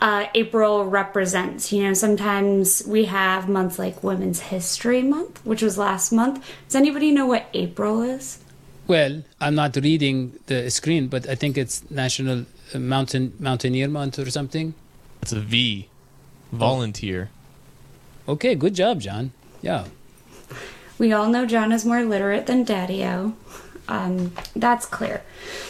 uh, 0.00 0.26
April 0.34 0.86
represents? 0.86 1.72
You 1.72 1.84
know, 1.84 1.94
sometimes 1.94 2.82
we 2.86 3.04
have 3.06 3.48
months 3.48 3.78
like 3.78 4.02
Women's 4.02 4.40
History 4.40 5.02
Month, 5.02 5.44
which 5.44 5.62
was 5.62 5.78
last 5.78 6.12
month. 6.12 6.44
Does 6.66 6.76
anybody 6.76 7.10
know 7.10 7.26
what 7.26 7.46
April 7.54 8.02
is? 8.02 8.38
Well, 8.86 9.22
I'm 9.40 9.54
not 9.54 9.76
reading 9.76 10.38
the 10.46 10.70
screen, 10.70 11.08
but 11.08 11.28
I 11.28 11.34
think 11.34 11.56
it's 11.56 11.88
National 11.90 12.46
uh, 12.74 12.78
Mountain 12.78 13.34
Mountaineer 13.38 13.88
Month 13.88 14.18
or 14.18 14.30
something. 14.30 14.74
It's 15.22 15.32
a 15.32 15.40
V. 15.40 15.88
Volunteer. 16.50 17.30
Okay, 18.28 18.54
good 18.54 18.74
job, 18.74 19.00
John. 19.00 19.32
Yeah. 19.62 19.84
We 20.98 21.12
all 21.12 21.28
know 21.28 21.46
John 21.46 21.72
is 21.72 21.84
more 21.84 22.02
literate 22.02 22.46
than 22.46 22.64
Daddy-O. 22.64 23.34
Um, 23.90 24.32
that's 24.54 24.86
clear. 24.86 25.22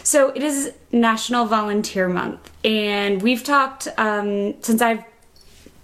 So 0.02 0.28
it 0.36 0.42
is 0.42 0.72
National 0.92 1.46
Volunteer 1.46 2.08
Month, 2.08 2.50
and 2.64 3.22
we've 3.22 3.42
talked 3.42 3.88
um, 3.96 4.54
since 4.62 4.82
I've 4.82 5.04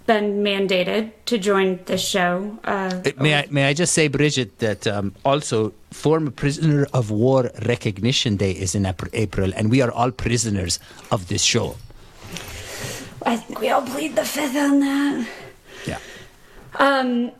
been 0.05 0.43
mandated 0.43 1.11
to 1.25 1.37
join 1.37 1.79
this 1.85 2.01
show. 2.01 2.57
Uh, 2.63 3.01
May 3.17 3.39
I, 3.39 3.47
may 3.49 3.65
I 3.65 3.73
just 3.73 3.93
say, 3.93 4.07
Bridget, 4.07 4.59
that 4.59 4.87
um, 4.87 5.13
also 5.25 5.73
former 5.91 6.31
prisoner 6.31 6.87
of 6.93 7.11
war 7.11 7.51
recognition 7.65 8.37
day 8.37 8.51
is 8.51 8.73
in 8.73 8.85
April, 9.13 9.51
and 9.55 9.69
we 9.69 9.81
are 9.81 9.91
all 9.91 10.11
prisoners 10.11 10.79
of 11.11 11.27
this 11.27 11.43
show. 11.43 11.75
I 13.25 13.35
think 13.35 13.59
we 13.59 13.69
all 13.69 13.81
plead 13.81 14.15
the 14.15 14.23
fifth 14.23 14.55
on 14.55 14.79
that. 14.79 15.27
Yeah. 15.85 15.99
Um, 16.79 17.31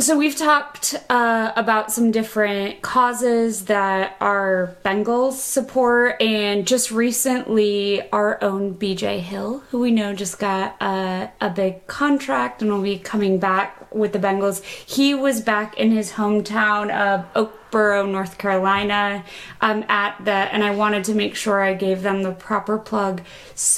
so 0.00 0.16
we've 0.16 0.36
talked 0.36 0.94
uh, 1.10 1.52
about 1.56 1.90
some 1.90 2.10
different 2.10 2.82
causes 2.82 3.64
that 3.64 4.16
our 4.20 4.76
Bengals 4.84 5.32
support, 5.32 6.20
and 6.22 6.66
just 6.66 6.90
recently, 6.90 8.08
our 8.10 8.42
own 8.42 8.74
BJ 8.74 9.18
Hill, 9.18 9.60
who 9.70 9.80
we 9.80 9.90
know 9.90 10.14
just 10.14 10.38
got 10.38 10.80
a, 10.80 11.30
a 11.40 11.50
big 11.50 11.86
contract 11.88 12.62
and 12.62 12.70
will 12.70 12.82
be 12.82 12.98
coming 12.98 13.38
back 13.38 13.77
with 13.90 14.12
the 14.12 14.18
Bengals. 14.18 14.62
He 14.64 15.14
was 15.14 15.40
back 15.40 15.76
in 15.78 15.90
his 15.90 16.12
hometown 16.12 16.90
of 16.90 17.32
Oakboro, 17.34 18.10
North 18.10 18.38
Carolina, 18.38 19.24
um, 19.60 19.84
at 19.88 20.24
the, 20.24 20.30
and 20.30 20.64
I 20.64 20.74
wanted 20.74 21.04
to 21.04 21.14
make 21.14 21.34
sure 21.34 21.62
I 21.62 21.74
gave 21.74 22.02
them 22.02 22.22
the 22.22 22.32
proper 22.32 22.78
plug, 22.78 23.22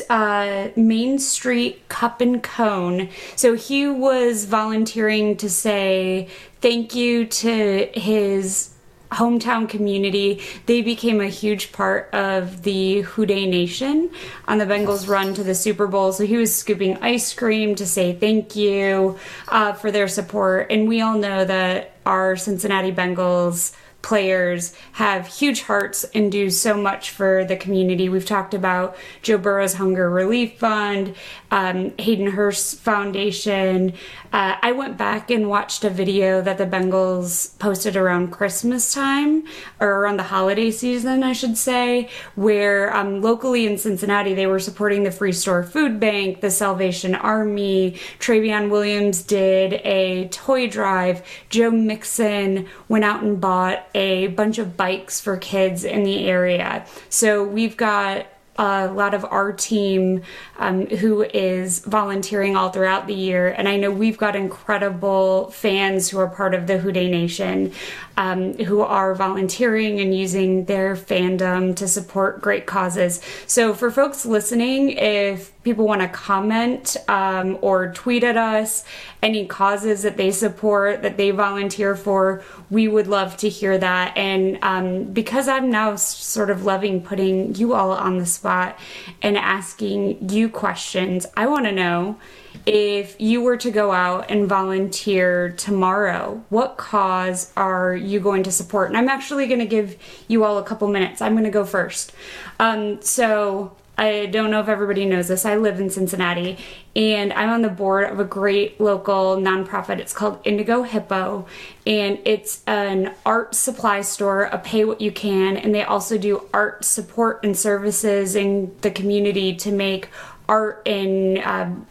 uh, 0.08 0.68
Main 0.76 1.18
Street 1.18 1.88
Cup 1.88 2.20
and 2.20 2.42
Cone. 2.42 3.08
So 3.36 3.54
he 3.54 3.88
was 3.88 4.44
volunteering 4.44 5.36
to 5.38 5.50
say 5.50 6.28
thank 6.60 6.94
you 6.94 7.26
to 7.26 7.88
his 7.94 8.70
hometown 9.10 9.68
community. 9.68 10.40
They 10.66 10.82
became 10.82 11.20
a 11.20 11.28
huge 11.28 11.72
part 11.72 12.12
of 12.14 12.62
the 12.62 13.00
Who 13.02 13.26
Dey 13.26 13.46
Nation 13.46 14.10
on 14.46 14.58
the 14.58 14.66
Bengals 14.66 15.08
run 15.08 15.34
to 15.34 15.44
the 15.44 15.54
Super 15.54 15.86
Bowl. 15.86 16.12
So 16.12 16.24
he 16.24 16.36
was 16.36 16.54
scooping 16.54 16.96
ice 16.98 17.34
cream 17.34 17.74
to 17.76 17.86
say 17.86 18.14
thank 18.14 18.56
you 18.56 19.18
uh, 19.48 19.72
for 19.72 19.90
their 19.90 20.08
support. 20.08 20.70
And 20.70 20.88
we 20.88 21.00
all 21.00 21.18
know 21.18 21.44
that 21.44 21.96
our 22.06 22.36
Cincinnati 22.36 22.92
Bengals 22.92 23.74
players 24.02 24.74
have 24.92 25.26
huge 25.26 25.62
hearts 25.62 26.04
and 26.14 26.32
do 26.32 26.50
so 26.50 26.76
much 26.76 27.10
for 27.10 27.44
the 27.44 27.56
community. 27.56 28.08
We've 28.08 28.24
talked 28.24 28.54
about 28.54 28.96
Joe 29.22 29.38
Burrow's 29.38 29.74
Hunger 29.74 30.08
Relief 30.08 30.58
Fund, 30.58 31.14
um, 31.50 31.92
Hayden 31.98 32.28
Hurst 32.28 32.80
Foundation. 32.80 33.92
Uh, 34.32 34.56
I 34.62 34.72
went 34.72 34.96
back 34.96 35.30
and 35.30 35.48
watched 35.48 35.84
a 35.84 35.90
video 35.90 36.40
that 36.40 36.58
the 36.58 36.66
Bengals 36.66 37.58
posted 37.58 37.96
around 37.96 38.30
Christmas 38.30 38.94
time, 38.94 39.44
or 39.80 39.88
around 39.88 40.16
the 40.16 40.24
holiday 40.24 40.70
season, 40.70 41.22
I 41.22 41.32
should 41.32 41.58
say, 41.58 42.08
where 42.36 42.94
um, 42.94 43.20
locally 43.20 43.66
in 43.66 43.76
Cincinnati 43.76 44.34
they 44.34 44.46
were 44.46 44.60
supporting 44.60 45.02
the 45.02 45.10
Free 45.10 45.32
Store 45.32 45.62
Food 45.62 46.00
Bank, 46.00 46.40
the 46.40 46.50
Salvation 46.50 47.14
Army. 47.14 47.98
Trayveon 48.18 48.70
Williams 48.70 49.22
did 49.22 49.74
a 49.84 50.28
toy 50.28 50.68
drive. 50.68 51.22
Joe 51.48 51.70
Mixon 51.70 52.66
went 52.88 53.04
out 53.04 53.22
and 53.22 53.40
bought 53.40 53.86
a 53.94 54.29
bunch 54.29 54.59
of 54.59 54.76
bikes 54.76 55.20
for 55.20 55.37
kids 55.37 55.85
in 55.85 56.05
the 56.05 56.26
area. 56.26 56.87
So 57.09 57.44
we've 57.44 57.76
got 57.76 58.26
a 58.57 58.88
lot 58.88 59.14
of 59.14 59.24
our 59.24 59.53
team 59.53 60.22
um, 60.59 60.87
who 60.87 61.22
is 61.22 61.79
volunteering 61.81 62.57
all 62.57 62.70
throughout 62.70 63.07
the 63.07 63.14
year. 63.14 63.48
And 63.48 63.66
I 63.66 63.76
know 63.76 63.90
we've 63.90 64.18
got 64.18 64.37
incredible 64.37 65.50
fans 65.50 66.11
who 66.11 66.18
are 66.18 66.29
part 66.29 66.55
of 66.55 66.66
the 66.66 66.76
Who 66.79 66.92
Dey 66.92 67.11
Nation 67.11 67.72
um, 68.20 68.52
who 68.52 68.83
are 68.83 69.14
volunteering 69.14 69.98
and 69.98 70.14
using 70.14 70.66
their 70.66 70.94
fandom 70.94 71.74
to 71.74 71.88
support 71.88 72.42
great 72.42 72.66
causes. 72.66 73.22
So 73.46 73.72
for 73.72 73.90
folks 73.90 74.26
listening, 74.26 74.90
if 74.90 75.59
people 75.62 75.87
want 75.87 76.02
to 76.02 76.09
comment 76.09 76.98
um, 77.09 77.56
or 77.62 77.92
tweet 77.94 78.22
at 78.22 78.37
us 78.37 78.85
any 79.22 79.46
causes 79.46 80.02
that 80.02 80.18
they 80.18 80.30
support 80.30 81.00
that 81.00 81.16
they 81.16 81.30
volunteer 81.30 81.94
for 81.94 82.42
we 82.70 82.88
would 82.88 83.06
love 83.06 83.37
to 83.37 83.48
hear 83.48 83.76
that 83.76 84.16
and 84.16 84.59
um, 84.62 85.04
because 85.04 85.48
i'm 85.48 85.68
now 85.70 85.94
sort 85.96 86.48
of 86.48 86.64
loving 86.64 87.02
putting 87.02 87.54
you 87.56 87.74
all 87.74 87.90
on 87.92 88.16
the 88.16 88.24
spot 88.24 88.78
and 89.20 89.37
asking 89.37 90.30
you 90.30 90.48
questions 90.48 91.26
i 91.37 91.46
want 91.46 91.66
to 91.66 91.72
know 91.72 92.18
if 92.66 93.20
you 93.20 93.42
were 93.42 93.56
to 93.56 93.70
go 93.70 93.92
out 93.92 94.30
and 94.30 94.48
volunteer 94.48 95.50
tomorrow, 95.50 96.42
what 96.48 96.76
cause 96.76 97.52
are 97.56 97.94
you 97.94 98.20
going 98.20 98.42
to 98.44 98.52
support? 98.52 98.88
And 98.88 98.96
I'm 98.96 99.08
actually 99.08 99.46
going 99.46 99.60
to 99.60 99.66
give 99.66 99.96
you 100.28 100.44
all 100.44 100.58
a 100.58 100.64
couple 100.64 100.88
minutes. 100.88 101.20
I'm 101.20 101.32
going 101.32 101.44
to 101.44 101.50
go 101.50 101.64
first. 101.64 102.12
Um, 102.58 103.00
so, 103.02 103.76
I 104.00 104.24
don't 104.26 104.50
know 104.50 104.60
if 104.60 104.68
everybody 104.68 105.04
knows 105.04 105.28
this. 105.28 105.44
I 105.44 105.56
live 105.56 105.78
in 105.78 105.90
Cincinnati 105.90 106.56
and 106.96 107.34
I'm 107.34 107.50
on 107.50 107.60
the 107.60 107.68
board 107.68 108.10
of 108.10 108.18
a 108.18 108.24
great 108.24 108.80
local 108.80 109.36
nonprofit. 109.36 109.98
It's 109.98 110.14
called 110.14 110.40
Indigo 110.42 110.84
Hippo 110.84 111.44
and 111.86 112.18
it's 112.24 112.62
an 112.66 113.14
art 113.26 113.54
supply 113.54 114.00
store, 114.00 114.44
a 114.44 114.56
pay 114.56 114.86
what 114.86 115.02
you 115.02 115.12
can, 115.12 115.58
and 115.58 115.74
they 115.74 115.82
also 115.82 116.16
do 116.16 116.48
art 116.54 116.82
support 116.82 117.44
and 117.44 117.54
services 117.54 118.36
in 118.36 118.74
the 118.80 118.90
community 118.90 119.54
to 119.56 119.70
make 119.70 120.08
art 120.48 120.82
and 120.86 121.38
um, 121.40 121.86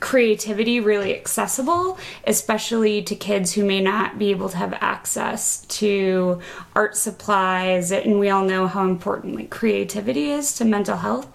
creativity 0.00 0.80
really 0.80 1.14
accessible, 1.16 1.98
especially 2.26 3.02
to 3.02 3.14
kids 3.14 3.52
who 3.52 3.64
may 3.64 3.80
not 3.80 4.18
be 4.18 4.30
able 4.30 4.48
to 4.48 4.56
have 4.56 4.72
access 4.80 5.64
to 5.66 6.40
art 6.74 6.96
supplies. 6.96 7.92
And 7.92 8.18
we 8.18 8.30
all 8.30 8.44
know 8.44 8.66
how 8.66 8.84
important 8.84 9.36
like 9.36 9.50
creativity 9.50 10.30
is 10.30 10.54
to 10.54 10.64
mental 10.64 10.96
health. 10.96 11.28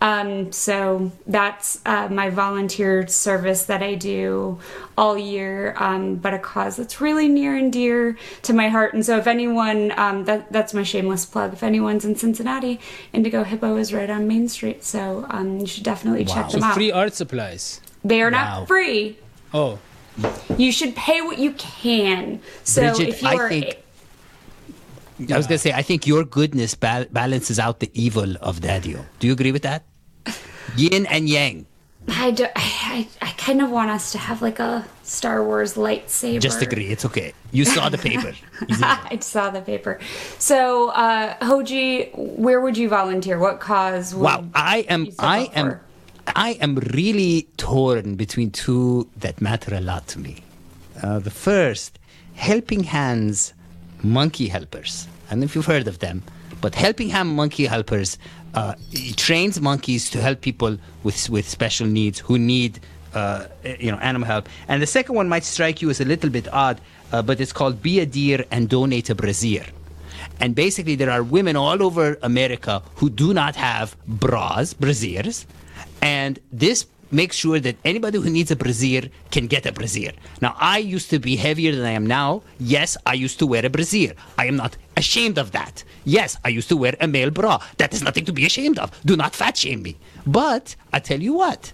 Um, 0.00 0.50
so 0.50 1.12
that's 1.28 1.80
uh, 1.86 2.08
my 2.08 2.28
volunteer 2.28 3.06
service 3.06 3.66
that 3.66 3.84
I 3.84 3.94
do 3.94 4.58
all 4.98 5.16
year, 5.16 5.74
um, 5.78 6.16
but 6.16 6.34
a 6.34 6.40
cause 6.40 6.76
that's 6.76 7.00
really 7.00 7.28
near 7.28 7.56
and 7.56 7.72
dear 7.72 8.18
to 8.42 8.52
my 8.52 8.68
heart. 8.68 8.94
And 8.94 9.06
so 9.06 9.16
if 9.18 9.28
anyone, 9.28 9.92
um, 9.96 10.24
that, 10.24 10.50
that's 10.52 10.74
my 10.74 10.82
shameless 10.82 11.24
plug. 11.24 11.52
If 11.52 11.62
anyone's 11.62 12.04
in 12.04 12.16
Cincinnati, 12.16 12.80
Indigo 13.12 13.44
Hippo 13.44 13.76
is 13.76 13.94
right 13.94 14.10
on 14.10 14.26
Main 14.26 14.48
Street. 14.48 14.82
So 14.82 15.24
um, 15.30 15.60
you 15.60 15.66
should 15.66 15.84
definitely 15.84 16.24
check 16.24 16.50
So 16.50 16.58
them 16.58 16.64
out. 16.64 16.74
free 16.74 16.90
art 16.90 17.14
supplies. 17.14 17.80
They 18.04 18.20
are 18.22 18.30
Wow. 18.30 18.60
not 18.60 18.68
free. 18.68 19.18
Oh, 19.54 19.78
You 20.58 20.70
should 20.72 20.94
pay 20.94 21.22
what 21.22 21.38
you 21.38 21.52
can. 21.52 22.40
So 22.64 22.82
Bridget, 22.94 23.08
if 23.08 23.22
you 23.22 23.28
I 23.28 23.34
are, 23.36 23.48
think- 23.48 23.76
I 25.32 25.36
was 25.36 25.46
gonna 25.46 25.58
say, 25.58 25.72
I 25.72 25.82
think 25.82 26.06
your 26.06 26.24
goodness 26.24 26.74
bal- 26.74 27.06
balances 27.10 27.58
out 27.58 27.80
the 27.80 27.90
evil 27.94 28.36
of 28.40 28.60
Daddy-O. 28.60 29.00
Do 29.20 29.26
you 29.26 29.32
agree 29.32 29.52
with 29.52 29.62
that? 29.62 29.84
Yin 30.76 31.06
and 31.06 31.28
yang. 31.28 31.66
I, 32.08 32.32
do, 32.32 32.46
I, 32.56 33.06
I 33.22 33.30
kind 33.38 33.62
of 33.62 33.70
want 33.70 33.90
us 33.90 34.10
to 34.12 34.18
have 34.18 34.42
like 34.42 34.58
a 34.58 34.84
Star 35.04 35.44
Wars 35.44 35.74
lightsaber. 35.74 36.40
Just 36.40 36.60
agree. 36.60 36.88
It's 36.88 37.04
okay. 37.04 37.32
You 37.52 37.64
saw 37.64 37.88
the 37.88 37.98
paper. 37.98 38.34
I 38.82 39.18
saw 39.20 39.50
the 39.50 39.60
paper. 39.60 40.00
So, 40.38 40.90
uh, 40.90 41.34
Hoji, 41.38 42.10
where 42.16 42.60
would 42.60 42.76
you 42.76 42.88
volunteer? 42.88 43.38
What 43.38 43.60
cause? 43.60 44.14
Would 44.14 44.22
Wow, 44.24 44.44
I 44.54 44.78
am 44.88 45.04
you 45.06 45.12
I 45.20 45.48
am 45.54 45.66
for? 45.70 45.80
I 46.26 46.52
am 46.60 46.76
really 46.76 47.48
torn 47.56 48.14
between 48.16 48.50
two 48.50 49.08
that 49.16 49.40
matter 49.40 49.74
a 49.74 49.80
lot 49.80 50.06
to 50.08 50.18
me. 50.18 50.42
Uh, 51.02 51.18
the 51.18 51.30
first, 51.30 51.98
Helping 52.34 52.84
Hands 52.84 53.54
Monkey 54.02 54.48
Helpers. 54.48 55.06
I 55.26 55.30
don't 55.30 55.40
know 55.40 55.44
if 55.44 55.54
you've 55.54 55.66
heard 55.66 55.88
of 55.88 55.98
them, 55.98 56.22
but 56.60 56.74
Helping 56.74 57.08
Hand 57.08 57.30
Monkey 57.30 57.66
Helpers 57.66 58.18
uh, 58.54 58.74
trains 59.16 59.60
monkeys 59.60 60.10
to 60.10 60.20
help 60.20 60.40
people 60.40 60.76
with 61.02 61.30
with 61.30 61.48
special 61.48 61.86
needs 61.86 62.18
who 62.18 62.38
need 62.38 62.80
uh, 63.14 63.46
you 63.78 63.90
know 63.90 63.98
animal 63.98 64.26
help. 64.26 64.48
And 64.68 64.82
the 64.82 64.86
second 64.86 65.14
one 65.14 65.28
might 65.28 65.44
strike 65.44 65.82
you 65.82 65.90
as 65.90 66.00
a 66.00 66.04
little 66.04 66.30
bit 66.30 66.48
odd, 66.52 66.80
uh, 67.12 67.22
but 67.22 67.40
it's 67.40 67.52
called 67.52 67.82
Be 67.82 68.00
a 68.00 68.06
Deer 68.06 68.44
and 68.50 68.68
Donate 68.68 69.10
a 69.10 69.14
Brazier. 69.14 69.66
And 70.40 70.54
basically, 70.54 70.94
there 70.94 71.10
are 71.10 71.22
women 71.22 71.56
all 71.56 71.82
over 71.82 72.18
America 72.22 72.82
who 72.96 73.10
do 73.10 73.34
not 73.34 73.56
have 73.56 73.96
bras, 74.06 74.74
brasiers, 74.74 75.46
and 76.02 76.38
this 76.52 76.86
makes 77.12 77.36
sure 77.36 77.60
that 77.60 77.76
anybody 77.84 78.18
who 78.18 78.30
needs 78.30 78.50
a 78.50 78.56
brassiere 78.56 79.10
can 79.30 79.46
get 79.46 79.66
a 79.66 79.72
brassiere. 79.72 80.12
Now, 80.40 80.56
I 80.58 80.78
used 80.78 81.10
to 81.10 81.18
be 81.18 81.36
heavier 81.36 81.74
than 81.76 81.84
I 81.84 81.90
am 81.90 82.06
now. 82.06 82.42
Yes, 82.58 82.96
I 83.06 83.14
used 83.14 83.38
to 83.40 83.46
wear 83.46 83.64
a 83.64 83.70
brassiere. 83.70 84.14
I 84.38 84.46
am 84.46 84.56
not 84.56 84.76
ashamed 84.96 85.38
of 85.38 85.52
that. 85.52 85.84
Yes, 86.04 86.38
I 86.44 86.48
used 86.48 86.68
to 86.70 86.76
wear 86.76 86.96
a 87.00 87.06
male 87.06 87.30
bra. 87.30 87.62
That 87.76 87.92
is 87.92 88.02
nothing 88.02 88.24
to 88.24 88.32
be 88.32 88.46
ashamed 88.46 88.78
of. 88.78 88.90
Do 89.04 89.14
not 89.16 89.34
fat 89.34 89.56
shame 89.56 89.82
me. 89.82 89.96
But 90.26 90.74
I 90.92 91.00
tell 91.00 91.20
you 91.20 91.34
what, 91.34 91.72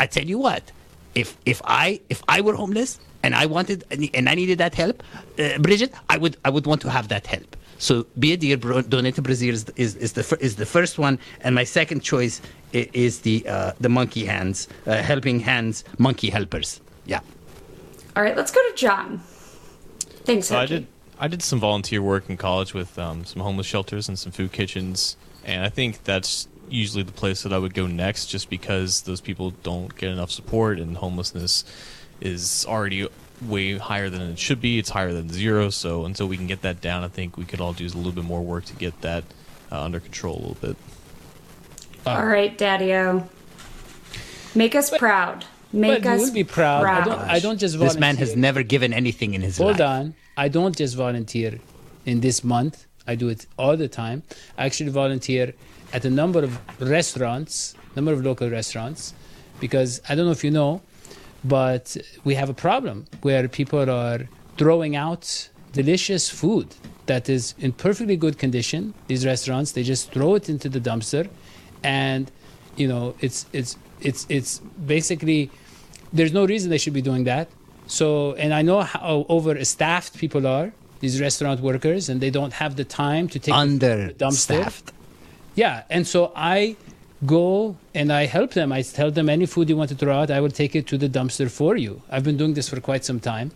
I 0.00 0.06
tell 0.06 0.24
you 0.24 0.38
what, 0.38 0.72
if 1.14 1.36
if 1.46 1.62
I 1.64 2.00
if 2.08 2.22
I 2.28 2.40
were 2.40 2.54
homeless 2.54 2.98
and 3.22 3.34
I 3.34 3.46
wanted 3.46 3.84
and 4.14 4.28
I 4.28 4.34
needed 4.34 4.58
that 4.58 4.74
help, 4.74 5.02
uh, 5.38 5.58
Bridget, 5.58 5.92
I 6.08 6.18
would 6.18 6.36
I 6.44 6.50
would 6.50 6.66
want 6.66 6.80
to 6.82 6.90
have 6.90 7.08
that 7.08 7.26
help. 7.26 7.56
So 7.82 8.06
be 8.16 8.32
a 8.32 8.36
dear, 8.36 8.56
donate 8.56 9.16
to 9.16 9.22
Brazil 9.22 9.52
is, 9.54 9.64
is, 9.74 9.96
is 9.96 10.12
the 10.12 10.38
is 10.40 10.54
the 10.54 10.64
first 10.64 11.00
one, 11.00 11.18
and 11.40 11.52
my 11.52 11.64
second 11.64 12.00
choice 12.04 12.40
i- 12.72 12.88
is 12.92 13.22
the 13.22 13.44
uh, 13.48 13.72
the 13.80 13.88
monkey 13.88 14.24
hands, 14.24 14.68
uh, 14.86 15.02
helping 15.02 15.40
hands, 15.40 15.82
monkey 15.98 16.30
helpers. 16.30 16.80
Yeah. 17.06 17.18
All 18.14 18.22
right, 18.22 18.36
let's 18.36 18.52
go 18.52 18.60
to 18.70 18.76
John. 18.76 19.20
Thanks, 20.24 20.46
So 20.46 20.58
I 20.58 20.66
did 20.66 20.86
I 21.18 21.26
did 21.26 21.42
some 21.42 21.58
volunteer 21.58 22.00
work 22.00 22.30
in 22.30 22.36
college 22.36 22.72
with 22.72 22.96
um, 23.00 23.24
some 23.24 23.42
homeless 23.42 23.66
shelters 23.66 24.08
and 24.08 24.16
some 24.16 24.30
food 24.30 24.52
kitchens, 24.52 25.16
and 25.44 25.64
I 25.64 25.68
think 25.68 26.04
that's 26.04 26.46
usually 26.70 27.02
the 27.02 27.10
place 27.22 27.42
that 27.42 27.52
I 27.52 27.58
would 27.58 27.74
go 27.74 27.88
next, 27.88 28.26
just 28.26 28.48
because 28.48 29.02
those 29.02 29.20
people 29.20 29.54
don't 29.64 29.92
get 29.96 30.10
enough 30.12 30.30
support, 30.30 30.78
and 30.78 30.96
homelessness 30.98 31.64
is 32.20 32.64
already 32.68 33.08
way 33.48 33.78
higher 33.78 34.10
than 34.10 34.22
it 34.22 34.38
should 34.38 34.60
be. 34.60 34.78
It's 34.78 34.90
higher 34.90 35.12
than 35.12 35.28
zero. 35.28 35.70
So 35.70 36.04
until 36.04 36.28
we 36.28 36.36
can 36.36 36.46
get 36.46 36.62
that 36.62 36.80
down, 36.80 37.04
I 37.04 37.08
think 37.08 37.36
we 37.36 37.44
could 37.44 37.60
all 37.60 37.72
do 37.72 37.86
a 37.86 37.88
little 37.88 38.12
bit 38.12 38.24
more 38.24 38.42
work 38.42 38.64
to 38.66 38.74
get 38.74 39.00
that 39.02 39.24
uh, 39.70 39.82
under 39.82 40.00
control 40.00 40.36
a 40.36 40.40
little 40.40 40.58
bit. 40.60 40.76
All 42.06 42.26
right, 42.26 42.56
Daddy-O. 42.56 43.28
Make 44.54 44.74
us 44.74 44.90
proud. 44.96 45.44
Make 45.72 46.02
but 46.02 46.04
you 46.04 46.10
us 46.10 46.20
will 46.20 46.34
be 46.34 46.44
proud. 46.44 46.84
I 46.84 47.04
don't. 47.04 47.18
I 47.20 47.38
don't 47.38 47.58
just 47.58 47.76
volunteer. 47.76 47.94
This 47.94 48.00
man 48.00 48.16
has 48.16 48.36
never 48.36 48.62
given 48.62 48.92
anything 48.92 49.34
in 49.34 49.40
his 49.40 49.56
Hold 49.56 49.78
life. 49.78 49.80
on. 49.80 50.14
I 50.36 50.48
don't 50.48 50.76
just 50.76 50.94
volunteer 50.96 51.58
in 52.04 52.20
this 52.20 52.44
month. 52.44 52.86
I 53.06 53.14
do 53.14 53.28
it 53.28 53.46
all 53.56 53.76
the 53.76 53.88
time. 53.88 54.22
I 54.58 54.66
actually 54.66 54.90
volunteer 54.90 55.54
at 55.92 56.04
a 56.04 56.10
number 56.10 56.42
of 56.44 56.58
restaurants, 56.80 57.74
number 57.96 58.12
of 58.12 58.24
local 58.24 58.50
restaurants, 58.50 59.14
because 59.60 60.00
I 60.08 60.14
don't 60.14 60.26
know 60.26 60.32
if 60.32 60.44
you 60.44 60.50
know, 60.50 60.82
but 61.44 61.96
we 62.24 62.34
have 62.34 62.48
a 62.48 62.54
problem 62.54 63.06
where 63.22 63.48
people 63.48 63.90
are 63.90 64.28
throwing 64.56 64.96
out 64.96 65.48
delicious 65.72 66.28
food 66.28 66.68
that 67.06 67.28
is 67.28 67.54
in 67.58 67.72
perfectly 67.72 68.16
good 68.16 68.38
condition. 68.38 68.94
These 69.06 69.26
restaurants, 69.26 69.72
they 69.72 69.82
just 69.82 70.12
throw 70.12 70.34
it 70.34 70.48
into 70.48 70.68
the 70.68 70.80
dumpster, 70.80 71.28
and 71.82 72.30
you 72.76 72.86
know, 72.88 73.14
it's 73.20 73.46
it's 73.52 73.76
it's 74.00 74.26
it's 74.28 74.58
basically 74.86 75.50
there's 76.12 76.32
no 76.32 76.44
reason 76.44 76.70
they 76.70 76.78
should 76.78 76.92
be 76.92 77.02
doing 77.02 77.24
that. 77.24 77.48
So, 77.86 78.34
and 78.34 78.54
I 78.54 78.62
know 78.62 78.82
how 78.82 79.26
overstaffed 79.28 80.16
people 80.16 80.46
are, 80.46 80.72
these 81.00 81.20
restaurant 81.20 81.60
workers, 81.60 82.08
and 82.08 82.20
they 82.20 82.30
don't 82.30 82.52
have 82.52 82.76
the 82.76 82.84
time 82.84 83.28
to 83.28 83.38
take 83.38 83.54
the 83.54 84.14
dumpster. 84.18 84.22
Understaffed. 84.22 84.92
Yeah, 85.54 85.82
and 85.90 86.06
so 86.06 86.32
I 86.34 86.76
go 87.26 87.76
and 87.94 88.12
I 88.12 88.26
help 88.26 88.52
them. 88.52 88.72
I 88.72 88.82
tell 88.82 89.10
them 89.10 89.28
any 89.28 89.46
food 89.46 89.68
you 89.68 89.76
want 89.76 89.90
to 89.90 89.96
throw 89.96 90.14
out, 90.20 90.30
I 90.30 90.40
will 90.40 90.50
take 90.50 90.74
it 90.74 90.86
to 90.88 90.98
the 90.98 91.08
dumpster 91.08 91.50
for 91.50 91.76
you. 91.76 92.02
I've 92.10 92.24
been 92.24 92.36
doing 92.36 92.54
this 92.54 92.68
for 92.68 92.80
quite 92.80 93.04
some 93.04 93.20
time. 93.20 93.52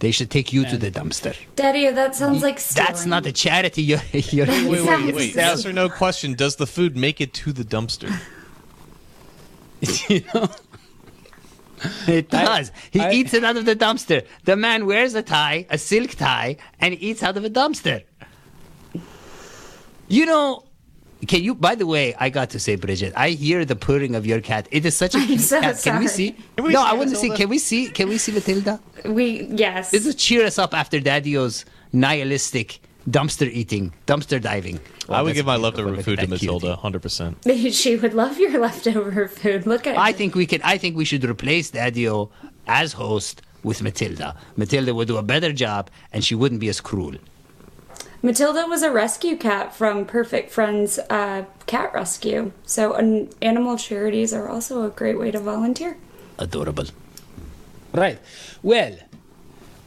They 0.00 0.12
should 0.12 0.30
take 0.30 0.52
you 0.52 0.64
to 0.66 0.76
the 0.76 0.92
dumpster. 0.92 1.36
Daddy-O, 1.56 1.92
that 1.92 2.14
sounds 2.14 2.40
like 2.40 2.62
That's 2.62 3.04
not 3.04 3.26
a 3.26 3.32
charity. 3.32 3.82
You're, 3.82 4.00
you're 4.12 4.46
Wait, 4.46 4.68
wait, 4.68 4.84
Sounds- 4.84 5.12
wait. 5.12 5.34
Yes 5.34 5.66
or 5.66 5.72
no 5.72 5.88
question? 5.88 6.34
Does 6.34 6.56
the 6.56 6.66
food 6.68 6.96
make 6.96 7.20
it 7.20 7.34
to 7.34 7.52
the 7.52 7.64
dumpster? 7.64 8.12
you 10.08 10.22
know? 10.32 10.48
It 12.06 12.30
does. 12.30 12.70
he 12.90 13.00
I- 13.00 13.12
eats 13.12 13.34
it 13.34 13.42
out 13.42 13.56
of 13.56 13.64
the 13.64 13.74
dumpster. 13.74 14.24
The 14.44 14.56
man 14.56 14.86
wears 14.86 15.14
a 15.14 15.22
tie, 15.22 15.66
a 15.68 15.78
silk 15.78 16.10
tie, 16.10 16.56
and 16.80 16.94
eats 16.94 17.22
out 17.24 17.36
of 17.36 17.44
a 17.44 17.50
dumpster. 17.50 18.04
You 20.06 20.26
know, 20.26 20.64
can 21.26 21.42
you? 21.42 21.54
By 21.54 21.74
the 21.74 21.86
way, 21.86 22.14
I 22.18 22.30
got 22.30 22.50
to 22.50 22.60
say, 22.60 22.76
Bridget, 22.76 23.12
I 23.16 23.30
hear 23.30 23.64
the 23.64 23.76
purring 23.76 24.14
of 24.14 24.24
your 24.24 24.40
cat. 24.40 24.68
It 24.70 24.86
is 24.86 24.96
such 24.96 25.14
a 25.14 25.20
cute 25.26 25.40
so 25.40 25.60
cat. 25.60 25.80
Can 25.82 25.98
we 25.98 26.08
see? 26.08 26.32
Can 26.56 26.64
we 26.64 26.72
no, 26.72 26.82
see 26.82 26.88
I 26.88 26.92
want 26.94 27.10
to 27.10 27.16
see. 27.16 27.30
Can 27.30 27.48
we 27.48 27.58
see? 27.58 27.88
Can 27.88 28.08
we 28.08 28.18
see 28.18 28.32
Matilda? 28.32 28.80
We 29.04 29.44
yes. 29.50 29.90
This 29.90 30.04
will 30.06 30.12
cheer 30.12 30.44
us 30.44 30.58
up 30.58 30.74
after 30.74 31.00
Daddy-O's 31.00 31.64
nihilistic 31.92 32.80
dumpster 33.10 33.50
eating, 33.50 33.92
dumpster 34.06 34.40
diving. 34.40 34.80
I 35.08 35.22
would 35.22 35.34
give 35.34 35.46
my 35.46 35.56
beautiful. 35.56 35.62
leftover 35.62 35.96
Look 35.96 36.04
food 36.04 36.18
to. 36.20 36.26
Matilda, 36.26 36.76
hundred 36.76 37.02
percent. 37.02 37.38
she 37.72 37.96
would 37.96 38.14
love 38.14 38.38
your 38.38 38.58
leftover 38.60 39.28
food. 39.28 39.66
Look 39.66 39.86
at 39.86 39.96
I 39.96 40.12
think 40.12 40.34
we 40.34 40.46
can. 40.46 40.60
I 40.62 40.78
think 40.78 40.96
we 40.96 41.04
should 41.04 41.24
replace 41.24 41.70
Daddy-O 41.70 42.30
as 42.66 42.92
host 42.92 43.42
with 43.62 43.82
Matilda. 43.82 44.36
Matilda 44.56 44.94
would 44.94 45.08
do 45.08 45.16
a 45.16 45.22
better 45.22 45.52
job, 45.52 45.90
and 46.12 46.24
she 46.24 46.34
wouldn't 46.34 46.60
be 46.60 46.68
as 46.68 46.80
cruel. 46.80 47.14
Matilda 48.28 48.66
was 48.66 48.82
a 48.82 48.90
rescue 48.90 49.38
cat 49.38 49.74
from 49.74 50.04
Perfect 50.04 50.50
Friends 50.50 50.98
uh, 51.08 51.46
Cat 51.66 51.94
Rescue. 51.94 52.52
So, 52.66 52.92
an, 52.92 53.30
animal 53.40 53.78
charities 53.78 54.34
are 54.34 54.46
also 54.50 54.84
a 54.84 54.90
great 54.90 55.18
way 55.18 55.30
to 55.30 55.40
volunteer. 55.40 55.96
Adorable. 56.38 56.84
Right. 57.94 58.18
Well, 58.62 58.98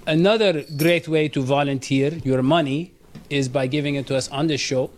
another 0.08 0.66
great 0.76 1.08
way 1.08 1.28
to 1.28 1.44
volunteer 1.44 2.16
your 2.30 2.42
money 2.42 2.96
is 3.30 3.48
by 3.48 3.68
giving 3.68 3.94
it 3.94 4.08
to 4.08 4.16
us 4.16 4.28
on 4.30 4.48
the 4.48 4.58
show. 4.58 4.90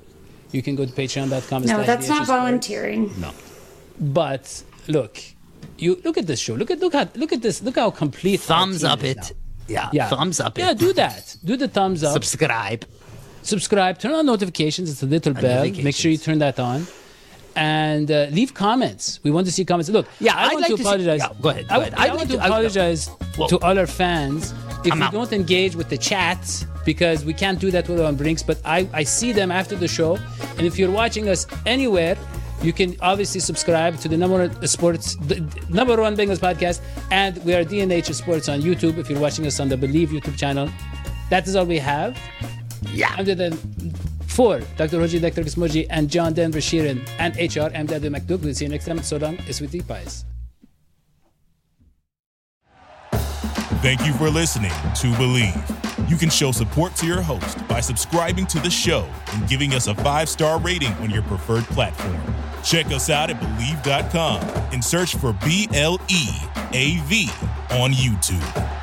You 0.54 0.62
can 0.62 0.78
go 0.78 0.86
to 0.86 0.94
patreon.com. 0.94 1.64
No, 1.64 1.84
that's 1.84 2.08
not 2.08 2.26
volunteering. 2.26 3.12
No. 3.20 3.32
But 4.00 4.64
look, 4.88 5.20
you 5.78 6.00
look 6.06 6.18
at 6.18 6.28
this 6.28 6.40
show. 6.40 6.54
Look 6.54 6.72
at 6.72 6.80
look 6.80 6.96
at 6.96 7.18
look 7.18 7.34
at 7.34 7.42
this. 7.42 7.62
Look 7.62 7.76
how 7.76 7.92
complete. 7.92 8.40
Thumbs 8.40 8.86
up 8.86 9.04
it. 9.04 9.18
now. 9.18 9.28
Yeah. 9.68 9.90
Yeah. 9.92 10.08
Thumbs 10.08 10.40
up 10.40 10.58
Yeah, 10.58 10.72
it. 10.72 10.82
Yeah, 10.82 10.88
do 10.88 10.94
that. 10.94 11.36
Do 11.44 11.58
the 11.58 11.68
thumbs 11.68 12.06
up. 12.06 12.14
Subscribe. 12.14 12.86
Subscribe, 13.44 14.00
turn 14.00 14.14
on 14.14 14.26
notifications. 14.26 14.90
It's 14.90 15.04
a 15.04 15.06
little 15.06 15.34
bell. 15.34 15.64
Make 15.70 15.96
sure 15.96 16.10
you 16.12 16.18
turn 16.18 16.40
that 16.40 16.60
on. 16.60 16.88
And 17.56 18.10
uh, 18.10 18.28
leave 18.32 18.54
comments. 18.56 19.20
We 19.24 19.30
want 19.30 19.46
to 19.46 19.52
see 19.54 19.64
comments. 19.64 19.90
Look, 19.90 20.08
Yeah, 20.20 20.36
I 20.36 20.46
I'd 20.46 20.54
want 20.54 20.62
like 20.62 20.66
to 20.72 20.72
to 20.72 20.78
see- 20.78 20.84
apologize. 20.90 21.20
yeah, 21.20 21.30
go 21.42 21.50
ahead, 21.50 21.68
go 21.68 21.76
I, 21.76 21.78
ahead. 21.82 21.94
I 21.96 22.04
I'd 22.06 22.16
want 22.16 22.30
to 22.32 22.38
to- 22.38 22.46
apologize 22.46 23.08
Whoa. 23.36 23.48
to 23.48 23.60
all 23.60 23.78
our 23.78 23.86
fans 23.86 24.54
if 24.84 24.92
I'm 24.92 25.00
we 25.00 25.06
out. 25.06 25.12
don't 25.14 25.32
engage 25.34 25.76
with 25.76 25.90
the 25.90 25.98
chats 25.98 26.66
because 26.84 27.24
we 27.26 27.34
can't 27.34 27.60
do 27.60 27.70
that 27.72 27.88
with 27.88 28.00
on 28.02 28.18
Brinx. 28.18 28.46
But 28.46 28.60
I, 28.66 28.90
I 28.92 29.04
see 29.04 29.32
them 29.34 29.52
after 29.52 29.76
the 29.76 29.88
show, 29.88 30.18
and 30.58 30.62
if 30.66 30.80
you're 30.80 30.90
watching 30.92 31.30
us 31.30 31.46
anywhere, 31.68 32.18
you 32.64 32.74
can 32.74 32.96
obviously 33.02 33.40
subscribe 33.40 34.00
to 34.00 34.08
the 34.08 34.18
number 34.18 34.38
one 34.48 34.68
sports, 34.68 35.16
the 35.28 35.42
number 35.70 35.96
one 36.02 36.16
Bengals 36.18 36.40
podcast, 36.40 36.82
and 37.12 37.38
we 37.46 37.54
are 37.54 37.64
DNH 37.64 38.12
Sports 38.16 38.50
on 38.50 38.62
YouTube. 38.62 38.98
If 38.98 39.10
you're 39.12 39.20
watching 39.20 39.46
us 39.46 39.60
on 39.60 39.70
the 39.70 39.76
Bleav 39.76 40.08
YouTube 40.08 40.38
channel, 40.38 40.70
that 41.30 41.46
is 41.48 41.56
all 41.56 41.66
we 41.66 41.78
have. 41.78 42.18
Yeah. 42.92 43.14
I'm 43.18 43.26
the 43.26 43.58
for 44.28 44.60
Dr. 44.78 44.98
Hoji, 44.98 45.22
Dr. 45.22 45.44
Kismoji, 45.44 45.86
and 45.90 46.10
John 46.10 46.34
Denver 46.34 46.58
Sheeran, 46.58 47.08
and 47.20 47.36
HR, 47.36 47.76
I'm 47.76 47.88
Dadu 47.88 48.10
McDoug. 48.10 48.42
We'll 48.42 48.54
see 48.56 48.66
you 48.66 48.72
next 48.72 48.86
time. 48.86 49.02
So 49.04 49.18
long. 49.18 49.38
Sweetie 49.52 49.82
Pies. 49.82 50.26
Thank 53.84 54.06
you 54.06 54.14
for 54.14 54.30
listening 54.30 54.72
to 54.72 55.08
Bleav. 55.20 56.10
You 56.10 56.16
can 56.16 56.30
show 56.30 56.52
support 56.52 56.96
to 56.96 57.06
your 57.06 57.22
host 57.22 57.68
by 57.68 57.80
subscribing 57.80 58.46
to 58.48 58.60
the 58.60 58.70
show 58.70 59.08
and 59.34 59.48
giving 59.48 59.74
us 59.74 59.88
a 59.88 59.96
five 59.96 60.30
star 60.30 60.60
rating 60.60 60.94
on 60.94 61.10
your 61.10 61.24
preferred 61.24 61.66
platform. 61.66 62.22
Check 62.64 62.88
us 62.88 63.10
out 63.10 63.30
at 63.30 63.40
Bleav.com 63.40 64.42
and 64.72 64.84
search 64.84 65.16
for 65.16 65.34
B 65.46 65.68
L 65.74 66.00
E 66.10 66.30
A 66.72 66.98
V 67.06 67.30
on 67.72 67.92
YouTube. 67.92 68.83